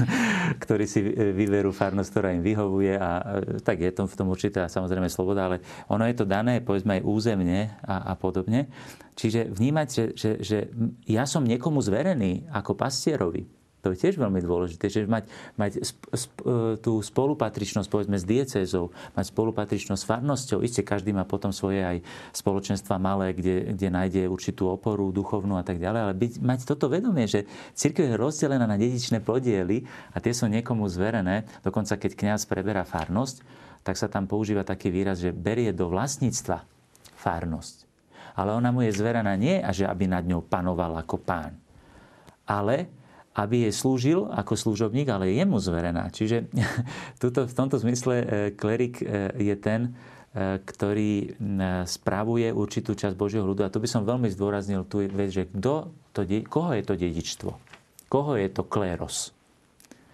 [0.63, 3.09] ktorí si vyberú farnosť, ktorá im vyhovuje a
[3.63, 5.57] tak je to v tom určitá samozrejme sloboda, ale
[5.91, 8.70] ono je to dané povedzme aj územne a, a podobne.
[9.15, 10.57] Čiže vnímať, že, že, že
[11.09, 13.43] ja som niekomu zverený ako pastierovi,
[13.80, 18.28] to je tiež veľmi dôležité, že mať, mať sp, sp, e, tú spolupatričnosť povedzme s
[18.28, 20.60] diecézou, mať spolupatričnosť s farnosťou.
[20.60, 21.98] Isté, každý má potom svoje aj
[22.36, 26.92] spoločenstva malé, kde, kde nájde určitú oporu duchovnú a tak ďalej, ale byť, mať toto
[26.92, 31.48] vedomie, že církev je rozdelená na dedičné podiely a tie sú niekomu zverené.
[31.64, 33.48] Dokonca keď kňaz preberá farnosť,
[33.88, 36.68] tak sa tam používa taký výraz, že berie do vlastníctva
[37.16, 37.88] farnosť.
[38.36, 41.56] Ale ona mu je zverená nie, že aby nad ňou panoval ako pán,
[42.44, 42.99] ale
[43.40, 46.12] aby jej slúžil ako služobník, ale je jemu zverená.
[46.12, 46.52] Čiže
[47.24, 49.96] tuto, v tomto zmysle e, klerik e, je ten,
[50.36, 51.40] e, ktorý
[51.88, 53.64] spravuje určitú časť Božieho ľudu.
[53.64, 56.22] A tu by som veľmi zdôraznil tu vec, že kto to,
[56.52, 57.52] koho je to dedičstvo?
[58.12, 59.32] Koho je to kléros?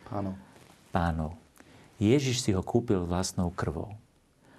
[0.06, 0.38] Pánov.
[0.94, 1.32] Pánov.
[1.98, 3.96] Ježiš si ho kúpil vlastnou krvou.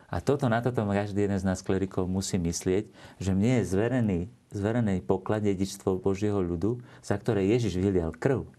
[0.07, 2.89] A toto na toto každý jeden z nás klerikov musí myslieť,
[3.19, 4.21] že mne je zverený,
[4.55, 8.56] zverený poklad dedičstvo Božieho ľudu, za ktoré Ježiš vylial krv.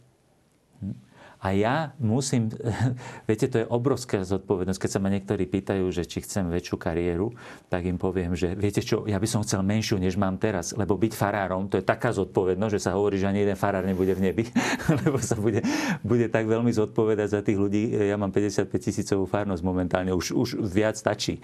[1.38, 2.50] A ja musím,
[3.30, 4.82] viete, to je obrovská zodpovednosť.
[4.82, 7.30] Keď sa ma niektorí pýtajú, že či chcem väčšiu kariéru,
[7.70, 10.74] tak im poviem, že viete čo, ja by som chcel menšiu, než mám teraz.
[10.74, 14.18] Lebo byť farárom, to je taká zodpovednosť, že sa hovorí, že ani jeden farár nebude
[14.18, 14.44] v nebi.
[15.06, 15.62] lebo sa bude,
[16.02, 17.94] bude tak veľmi zodpovedať za tých ľudí.
[17.94, 21.38] Ja mám 55 tisícovú farnosť momentálne, už, už viac stačí.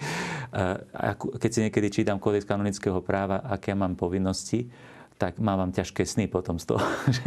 [1.38, 4.66] Keď si niekedy čítam kódex kanonického práva, aké mám povinnosti,
[5.16, 6.82] tak mávam ťažké sny potom z toho,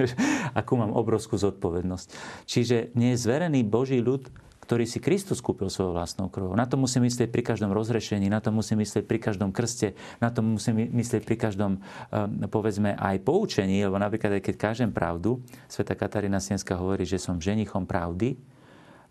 [0.59, 2.07] akú mám obrovskú zodpovednosť.
[2.43, 4.27] Čiže nie je zverený Boží ľud,
[4.67, 6.51] ktorý si Kristus kúpil svojou vlastnou krvou.
[6.51, 10.27] Na to musím myslieť pri každom rozrešení, na to musím myslieť pri každom krste, na
[10.27, 15.39] to musím myslieť pri každom, ehm, povedzme, aj poučení, lebo napríklad aj keď kážem pravdu,
[15.71, 18.35] sveta Katarína Sienska hovorí, že som ženichom pravdy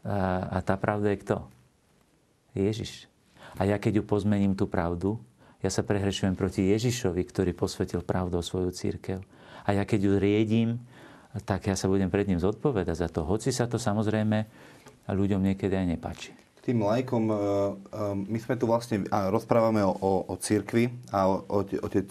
[0.06, 1.36] a tá pravda je kto?
[2.54, 3.10] Ježiš.
[3.58, 5.18] A ja keď ju pozmením tú pravdu,
[5.66, 9.18] ja sa prehrešujem proti Ježišovi, ktorý posvetil pravdou svoju církev.
[9.66, 10.78] A ja keď ju riedím,
[11.42, 13.26] tak ja sa budem pred ním zodpovedať za to.
[13.26, 14.46] Hoci sa to samozrejme
[15.10, 16.30] ľuďom niekedy aj nepáči.
[16.62, 17.38] Tým lajkom, e, e,
[18.30, 21.26] my sme tu vlastne, a rozprávame o, o, o církvi a
[21.82, 22.10] otec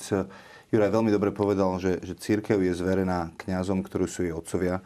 [0.75, 4.83] Juraj veľmi dobre povedal, že, že církev je zverená kňazom, ktorí sú jej otcovia.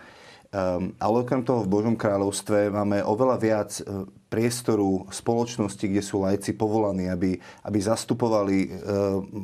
[0.49, 3.71] Um, ale okrem toho v Božom kráľovstve máme oveľa viac
[4.29, 8.67] priestoru spoločnosti, kde sú lajci povolaní, aby, aby zastupovali e,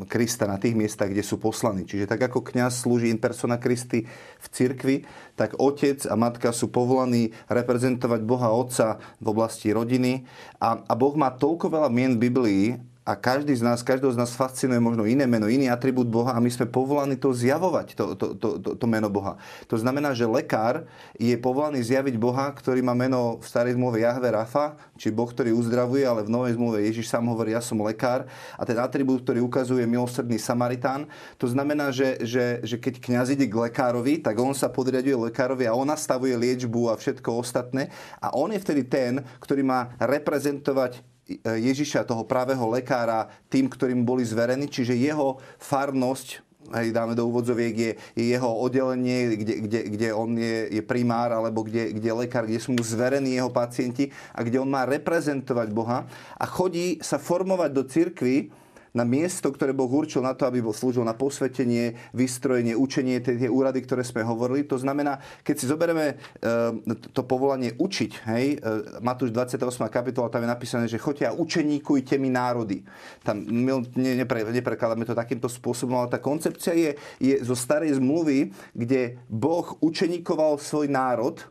[0.06, 1.90] Krista na tých miestach, kde sú poslaní.
[1.90, 4.06] Čiže tak ako kňaz slúži in persona Christi
[4.38, 5.02] v cirkvi,
[5.34, 10.22] tak otec a matka sú povolaní reprezentovať Boha Otca v oblasti rodiny.
[10.62, 12.66] A, a Boh má toľko veľa mien v Biblii,
[13.06, 16.42] a každý z nás, každého z nás fascinuje možno iné meno, iný atribút Boha a
[16.42, 19.38] my sme povolaní to zjavovať, to, to, to, to, to meno Boha.
[19.70, 20.90] To znamená, že lekár
[21.22, 25.54] je povolaný zjaviť Boha, ktorý má meno v starej zmluve Jahve Rafa, či Boh, ktorý
[25.54, 28.26] uzdravuje, ale v novej zmluve Ježiš sám hovorí, ja som lekár.
[28.58, 31.06] A ten atribút, ktorý ukazuje milosrdný Samaritán,
[31.38, 35.70] to znamená, že, že, že keď kňaz ide k lekárovi, tak on sa podriaduje lekárovi
[35.70, 37.94] a on nastavuje liečbu a všetko ostatné.
[38.18, 41.06] A on je vtedy ten, ktorý má reprezentovať
[41.42, 47.76] Ježiša, toho pravého lekára, tým, ktorým boli zverení, čiže jeho farnosť hej, dáme do úvodzoviek,
[47.78, 52.20] je, je jeho oddelenie, kde, kde, kde on je, je primár, alebo kde, kde je
[52.26, 56.98] lekár, kde sú mu zverení jeho pacienti a kde on má reprezentovať Boha a chodí
[57.06, 58.50] sa formovať do cirkvy,
[58.96, 63.36] na miesto, ktoré Boh určil na to, aby bol slúžil na posvetenie, vystrojenie, učenie, tie,
[63.36, 64.64] tie úrady, ktoré sme hovorili.
[64.72, 69.60] To znamená, keď si zoberieme e, to povolanie učiť, hej, e, Matúš 28.
[69.92, 72.88] kapitola, tam je napísané, že choďte a učeníkujte mi národy.
[73.20, 78.00] Tam my ne, nepre, neprekladáme to takýmto spôsobom, ale tá koncepcia je, je zo starej
[78.00, 81.44] zmluvy, kde Boh učeníkoval svoj národ,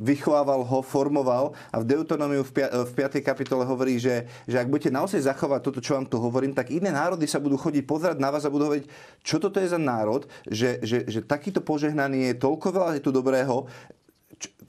[0.00, 2.52] vychovával ho, formoval a v Deutonomiu v
[2.92, 3.20] 5.
[3.24, 6.92] kapitole hovorí, že, že ak budete naozaj zachovať toto, čo vám tu hovorím, tak iné
[6.92, 8.86] národy sa budú chodiť pozerať na vás a budú hovoriť,
[9.24, 13.10] čo toto je za národ, že, že, že takýto požehnaný je, toľko veľa je tu
[13.12, 13.68] dobrého,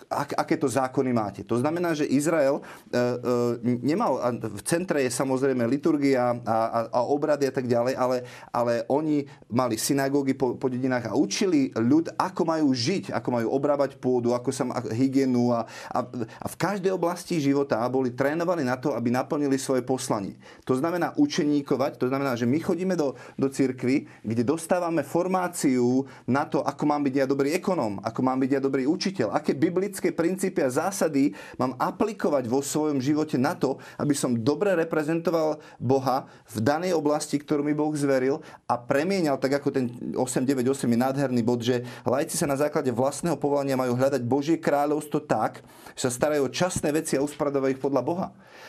[0.08, 1.42] ak, aké to zákony máte.
[1.44, 2.62] To znamená, že Izrael e,
[2.96, 8.18] e, nemal, v centre je samozrejme liturgia a, a, a obrady a tak ďalej, ale,
[8.56, 13.48] ale oni mali synagógy po, po dedinách a učili ľud, ako majú žiť, ako majú
[13.52, 16.00] obrábať pôdu, ako sa má hygienu a, a,
[16.40, 20.40] a v každej oblasti života boli trénovaní na to, aby naplnili svoje poslanie.
[20.64, 26.48] To znamená učeníkovať, to znamená, že my chodíme do, do cirkvy, kde dostávame formáciu na
[26.48, 30.14] to, ako mám byť ja dobrý ekonóm, ako mám byť ja dobrý učiteľ, aké biblické
[30.14, 36.30] princípy a zásady mám aplikovať vo svojom živote na to, aby som dobre reprezentoval Boha
[36.54, 38.40] v danej oblasti, ktorú mi Boh zveril
[38.70, 43.36] a premienial, tak ako ten 898 je nádherný bod, že lajci sa na základe vlastného
[43.36, 45.66] povolania majú hľadať Božie kráľovstvo tak,
[45.98, 48.28] že sa starajú o časné veci a uspradovajú ich podľa Boha.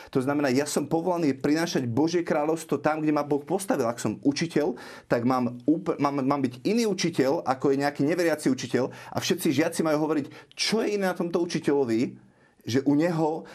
[0.09, 3.85] To znamená, ja som povolaný prinášať Božie kráľovstvo tam, kde ma Boh postavil.
[3.85, 4.73] Ak som učiteľ,
[5.05, 5.61] tak mám,
[6.01, 10.25] mám, mám byť iný učiteľ, ako je nejaký neveriaci učiteľ a všetci žiaci majú hovoriť,
[10.57, 12.15] čo je iné na tomto učiteľovi,
[12.67, 13.47] že u neho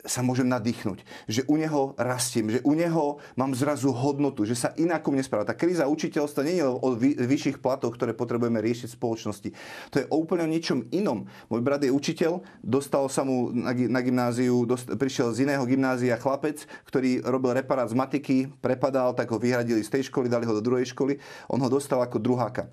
[0.00, 4.72] sa môžem nadýchnuť, že u neho rastiem, že u neho mám zrazu hodnotu, že sa
[4.80, 5.44] inakom nespráva.
[5.44, 9.48] Tá kríza učiteľstva nie je o vyšších platoch, ktoré potrebujeme riešiť v spoločnosti.
[9.92, 11.28] To je o úplne niečom inom.
[11.52, 14.64] Môj brat je učiteľ, dostal sa mu na gymnáziu,
[14.96, 20.00] prišiel z iného gymnázia chlapec, ktorý robil reparát z matiky, prepadal, tak ho vyhradili z
[20.00, 21.20] tej školy, dali ho do druhej školy.
[21.52, 22.72] On ho dostal ako druháka.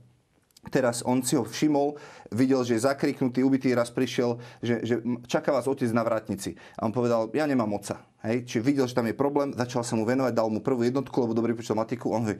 [0.68, 1.96] Teraz on si ho všimol,
[2.32, 4.96] videl, že je zakriknutý, ubitý, raz prišiel, že, že
[5.26, 6.56] čaká vás otec na vrátnici.
[6.76, 8.04] A on povedal, ja nemám oca.
[8.24, 8.48] Hej?
[8.48, 11.38] Čiže videl, že tam je problém, začal sa mu venovať, dal mu prvú jednotku, lebo
[11.38, 12.12] dobre počítal matiku.
[12.12, 12.40] On hovorí,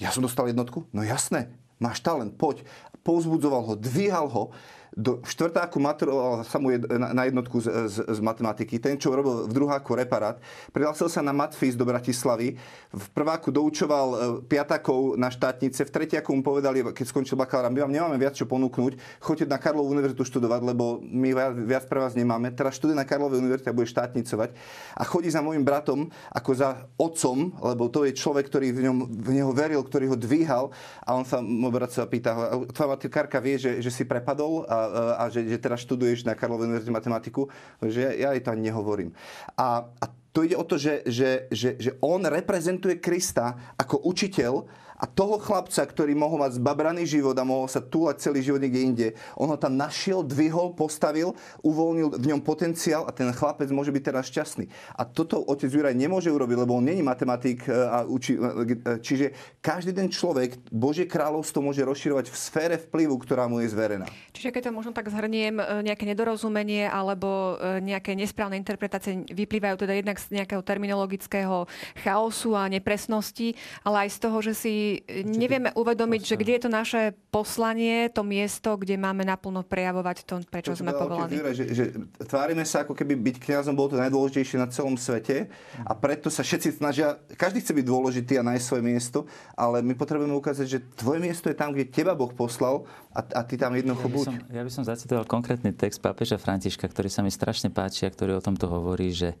[0.00, 0.88] ja som dostal jednotku?
[0.90, 1.52] No jasné,
[1.82, 2.64] máš talent, poď.
[3.00, 4.52] Pouzbudzoval ho, dvíhal ho
[4.90, 8.82] do štvrtáku maturoval sa mu na jednotku z, z, z matematiky.
[8.82, 10.42] Ten, čo robil v druháku reparát,
[10.74, 12.58] prihlásil sa na Matfis do Bratislavy.
[12.90, 14.18] V prváku doučoval e,
[14.50, 15.86] piatakov na štátnice.
[15.86, 19.22] V tretiaku mu povedali, keď skončil bakalára, my vám nemáme viac čo ponúknuť.
[19.22, 21.30] Choďte na Karlovú univerzitu študovať, lebo my
[21.70, 22.50] viac pre vás nemáme.
[22.50, 24.58] Teraz študuje na Karlovej univerzite a bude štátnicovať.
[24.98, 28.96] A chodí za môjim bratom ako za otcom, lebo to je človek, ktorý v, ňom,
[29.06, 30.74] v neho veril, ktorý ho dvíhal.
[31.06, 34.79] A on sa, môj brat sa pýta, tvoja matikárka vie, že, že si prepadol a
[35.18, 37.50] a že, že teraz študuješ na Karlovej univerzite matematiku,
[37.84, 39.10] že ja, jej to ani nehovorím.
[39.58, 44.62] A, a to ide o to, že, že, že, že on reprezentuje Krista ako učiteľ,
[45.00, 48.80] a toho chlapca, ktorý mohol mať zbabraný život a mohol sa túlať celý život niekde
[48.84, 49.08] inde,
[49.40, 51.32] on ho tam našiel, dvihol, postavil,
[51.64, 54.68] uvoľnil v ňom potenciál a ten chlapec môže byť teraz šťastný.
[55.00, 58.76] A toto otec Juraj nemôže urobiť, lebo on není matematik e, a učí, e, e,
[59.00, 59.32] čiže
[59.64, 64.04] každý ten človek Božie kráľovstvo môže rozširovať v sfére vplyvu, ktorá mu je zverená.
[64.36, 70.16] Čiže keď to možno tak zhrniem, nejaké nedorozumenie alebo nejaké nesprávne interpretácie vyplývajú teda jednak
[70.20, 71.64] z nejakého terminologického
[72.02, 74.74] chaosu a nepresnosti, ale aj z toho, že si
[75.22, 80.34] nevieme uvedomiť, že kde je to naše poslanie, to miesto, kde máme naplno prejavovať to,
[80.48, 81.38] prečo to sme povolaní.
[81.52, 81.84] Že, že
[82.26, 85.46] tvárime sa, ako keby byť kňazom bolo to najdôležitejšie na celom svete
[85.86, 89.18] a preto sa všetci snažia, každý chce byť dôležitý a nájsť svoje miesto,
[89.54, 93.40] ale my potrebujeme ukázať, že tvoje miesto je tam, kde teba Boh poslal a, a
[93.44, 94.24] ty tam jednoducho ja buď.
[94.26, 98.10] Som, ja by som zacitoval konkrétny text pápeža Františka, ktorý sa mi strašne páči a
[98.10, 99.34] ktorý o tomto hovorí, že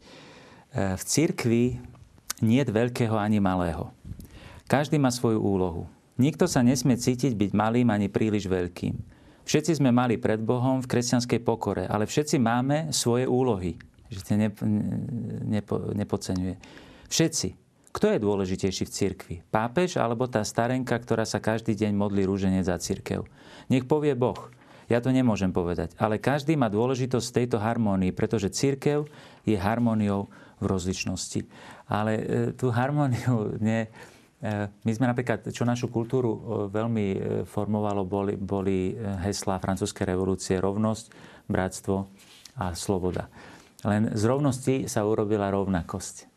[0.74, 1.64] e, v cirkvi
[2.40, 3.92] nie je veľkého ani malého.
[4.70, 5.90] Každý má svoju úlohu.
[6.14, 8.94] Nikto sa nesmie cítiť byť malým ani príliš veľkým.
[9.42, 13.74] Všetci sme mali pred Bohom v kresťanskej pokore, ale všetci máme svoje úlohy.
[14.14, 14.62] Že to nepo,
[15.50, 16.54] nepo, nepodceňuje.
[16.54, 17.48] V Všetci.
[17.90, 19.36] Kto je dôležitejší v cirkvi?
[19.50, 23.26] Pápež alebo tá starenka, ktorá sa každý deň modlí rúženec za cirkev?
[23.66, 24.38] Nech povie Boh.
[24.86, 25.98] Ja to nemôžem povedať.
[25.98, 29.10] Ale každý má dôležitosť tejto harmónii, pretože cirkev
[29.42, 30.30] je harmóniou
[30.62, 31.46] v rozličnosti.
[31.90, 32.22] Ale e,
[32.54, 33.90] tú harmóniu ne,
[34.40, 36.40] my sme napríklad, čo našu kultúru e,
[36.72, 37.06] veľmi
[37.44, 41.12] formovalo, boli, boli heslá francúzskej revolúcie rovnosť,
[41.44, 42.08] bratstvo
[42.56, 43.28] a sloboda.
[43.84, 46.28] Len z rovnosti sa urobila rovnakosť.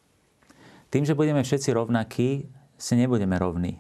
[0.91, 3.79] Tým, že budeme všetci rovnakí, si nebudeme rovní.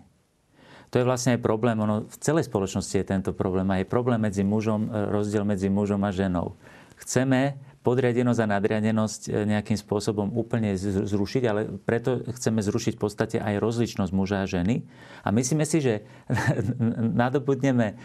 [0.93, 4.45] To je vlastne aj problém, ono v celej spoločnosti je tento problém, aj problém medzi
[4.45, 6.53] mužom, rozdiel medzi mužom a ženou.
[7.01, 13.37] Chceme podriadenosť a nadriadenosť e, nejakým spôsobom úplne zrušiť, ale preto chceme zrušiť v podstate
[13.43, 14.87] aj rozličnosť muža a ženy.
[15.27, 16.07] A myslíme si, že
[17.21, 17.95] nadobudneme e,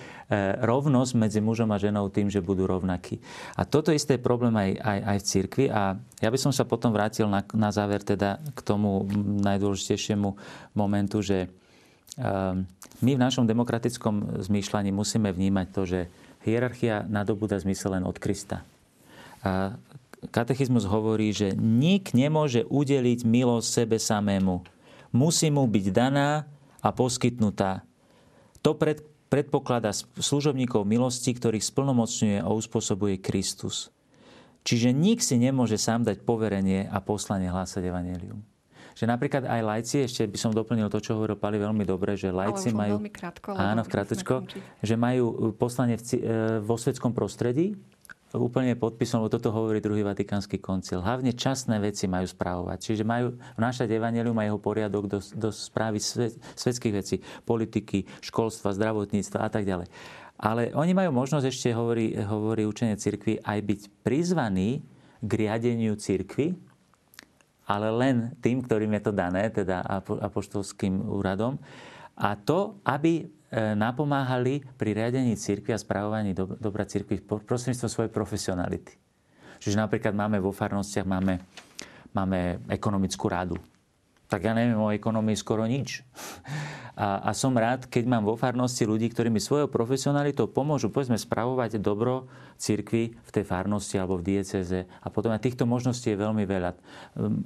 [0.67, 3.23] rovnosť medzi mužom a ženou tým, že budú rovnakí.
[3.55, 5.65] A toto isté je problém aj, aj, aj v cirkvi.
[5.71, 9.07] A ja by som sa potom vrátil na, na záver teda k tomu
[9.47, 10.35] najdôležitejšiemu
[10.75, 11.47] momentu, že
[12.19, 12.67] um,
[12.99, 16.01] my v našom demokratickom zmýšľaní musíme vnímať to, že
[16.43, 18.67] hierarchia nadobúda zmysel len od Krista.
[19.49, 19.81] A
[20.29, 24.61] katechizmus hovorí, že nik nemôže udeliť milosť sebe samému.
[25.17, 26.45] Musí mu byť daná
[26.85, 27.89] a poskytnutá.
[28.61, 29.01] To pred,
[29.33, 33.89] predpokladá služobníkov milosti, ktorých splnomocňuje a uspôsobuje Kristus.
[34.69, 38.45] Čiže nik si nemôže sám dať poverenie a poslanie hlásať evanelium.
[38.99, 42.35] Že napríklad aj lajci, ešte by som doplnil to, čo hovoril Pali veľmi dobre, že
[42.35, 42.99] lajci majú...
[43.09, 44.43] krátko, áno, v krátko,
[44.83, 46.19] že majú poslanie v, e,
[46.59, 47.79] vo svetskom prostredí,
[48.37, 51.01] úplne podpisom, lebo toto hovorí druhý Vatikánsky koncil.
[51.01, 52.79] Hlavne časné veci majú správovať.
[52.85, 57.17] Čiže majú vnášať evanelium a jeho poriadok do, do správy svet, svetských vecí,
[57.49, 59.89] politiky, školstva, zdravotníctva a tak ďalej.
[60.39, 64.85] Ale oni majú možnosť, ešte hovorí, hovorí učenie cirkvi, aj byť prizvaní
[65.19, 66.55] k riadeniu cirkvi,
[67.65, 71.57] ale len tým, ktorým je to dané, teda apoštolským úradom.
[72.19, 78.93] A to, aby napomáhali pri riadení cirkvi a správovaní dobra cirkvi prostredníctvom svojej profesionality.
[79.59, 81.41] Čiže napríklad máme vo farnostiach máme,
[82.13, 83.57] máme ekonomickú radu.
[84.29, 86.05] Tak ja neviem o ekonomii skoro nič.
[86.99, 91.17] A, a som rád, keď mám vo farnosti ľudí, ktorí mi svojou profesionalitou pomôžu, povedzme,
[91.17, 92.29] spravovať dobro
[92.59, 94.85] cirkvi v tej farnosti alebo v dieceze.
[95.01, 96.71] A potom aj týchto možností je veľmi veľa.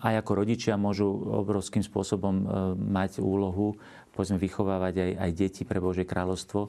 [0.02, 2.44] Aj ako rodičia môžu obrovským spôsobom e,
[2.80, 3.76] mať úlohu
[4.12, 6.68] povedzme, vychovávať aj, aj deti pre Božie kráľovstvo,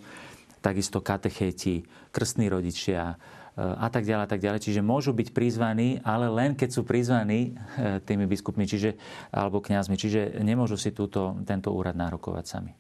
[0.63, 1.83] takisto katechéti,
[2.15, 3.15] krstní rodičia e,
[3.59, 4.59] a tak ďalej, a tak ďalej.
[4.63, 8.95] Čiže môžu byť prizvaní, ale len keď sú prizvaní e, tými biskupmi čiže,
[9.35, 9.95] alebo kňazmi.
[9.99, 12.71] Čiže nemôžu si túto, tento úrad nárokovať sami.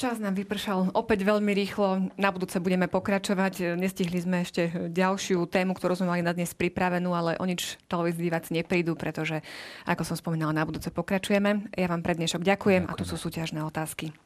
[0.00, 2.08] Čas nám vypršal opäť veľmi rýchlo.
[2.16, 3.76] Na budúce budeme pokračovať.
[3.76, 8.32] Nestihli sme ešte ďalšiu tému, ktorú sme mali na dnes pripravenú, ale o nič televízii
[8.32, 9.44] diváci neprídu, pretože,
[9.84, 11.68] ako som spomínala, na budúce pokračujeme.
[11.76, 12.96] Ja vám pre dnešok ďakujem, ďakujem.
[12.96, 14.16] a tu sú súťažné otázky.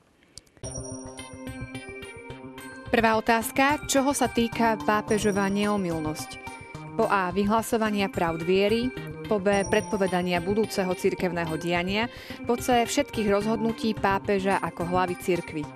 [2.95, 3.83] Prvá otázka.
[3.91, 6.44] Čoho sa týka pápežová neomilnosť?
[6.95, 7.35] Po A.
[7.35, 8.87] Vyhlasovania pravd viery,
[9.27, 9.67] po B.
[9.67, 12.07] predpovedania budúceho cirkevného diania,
[12.47, 12.87] po C.
[12.87, 15.67] všetkých rozhodnutí pápeža ako hlavy cirkvy.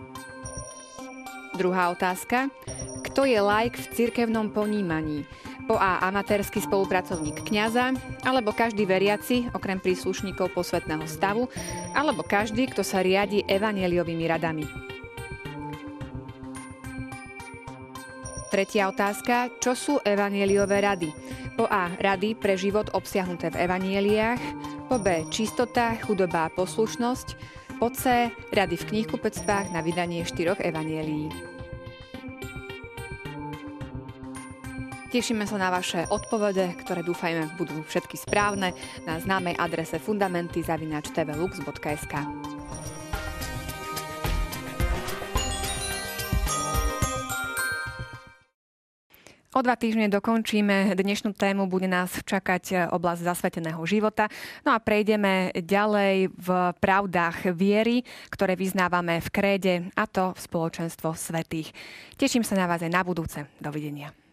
[1.58, 2.54] Druhá otázka.
[3.02, 5.26] Kto je laik v cirkevnom ponímaní?
[5.66, 5.98] Po A.
[6.06, 11.50] Amatérsky spolupracovník kňaza, alebo každý veriaci, okrem príslušníkov posvetného stavu,
[11.98, 14.64] alebo každý, kto sa riadi evanieliovými radami.
[18.48, 19.52] Tretia otázka.
[19.60, 21.12] Čo sú evanieliové rady?
[21.60, 21.92] Po A.
[22.00, 24.40] Rady pre život obsiahnuté v evanieliách.
[24.88, 25.28] Po B.
[25.28, 27.28] Čistota, chudoba a poslušnosť.
[27.76, 28.32] Po C.
[28.48, 31.28] Rady v knihkupectvách na vydanie štyroch evanielií.
[35.12, 38.72] Tešíme sa na vaše odpovede, ktoré dúfajme budú všetky správne
[39.08, 40.64] na známej adrese fundamenty
[49.58, 54.30] O dva týždne dokončíme dnešnú tému, bude nás čakať e, oblasť zasveteného života.
[54.62, 56.48] No a prejdeme ďalej v
[56.78, 61.74] pravdách viery, ktoré vyznávame v kréde, a to v spoločenstvo svetých.
[62.14, 63.50] Teším sa na vás aj na budúce.
[63.58, 64.27] Dovidenia.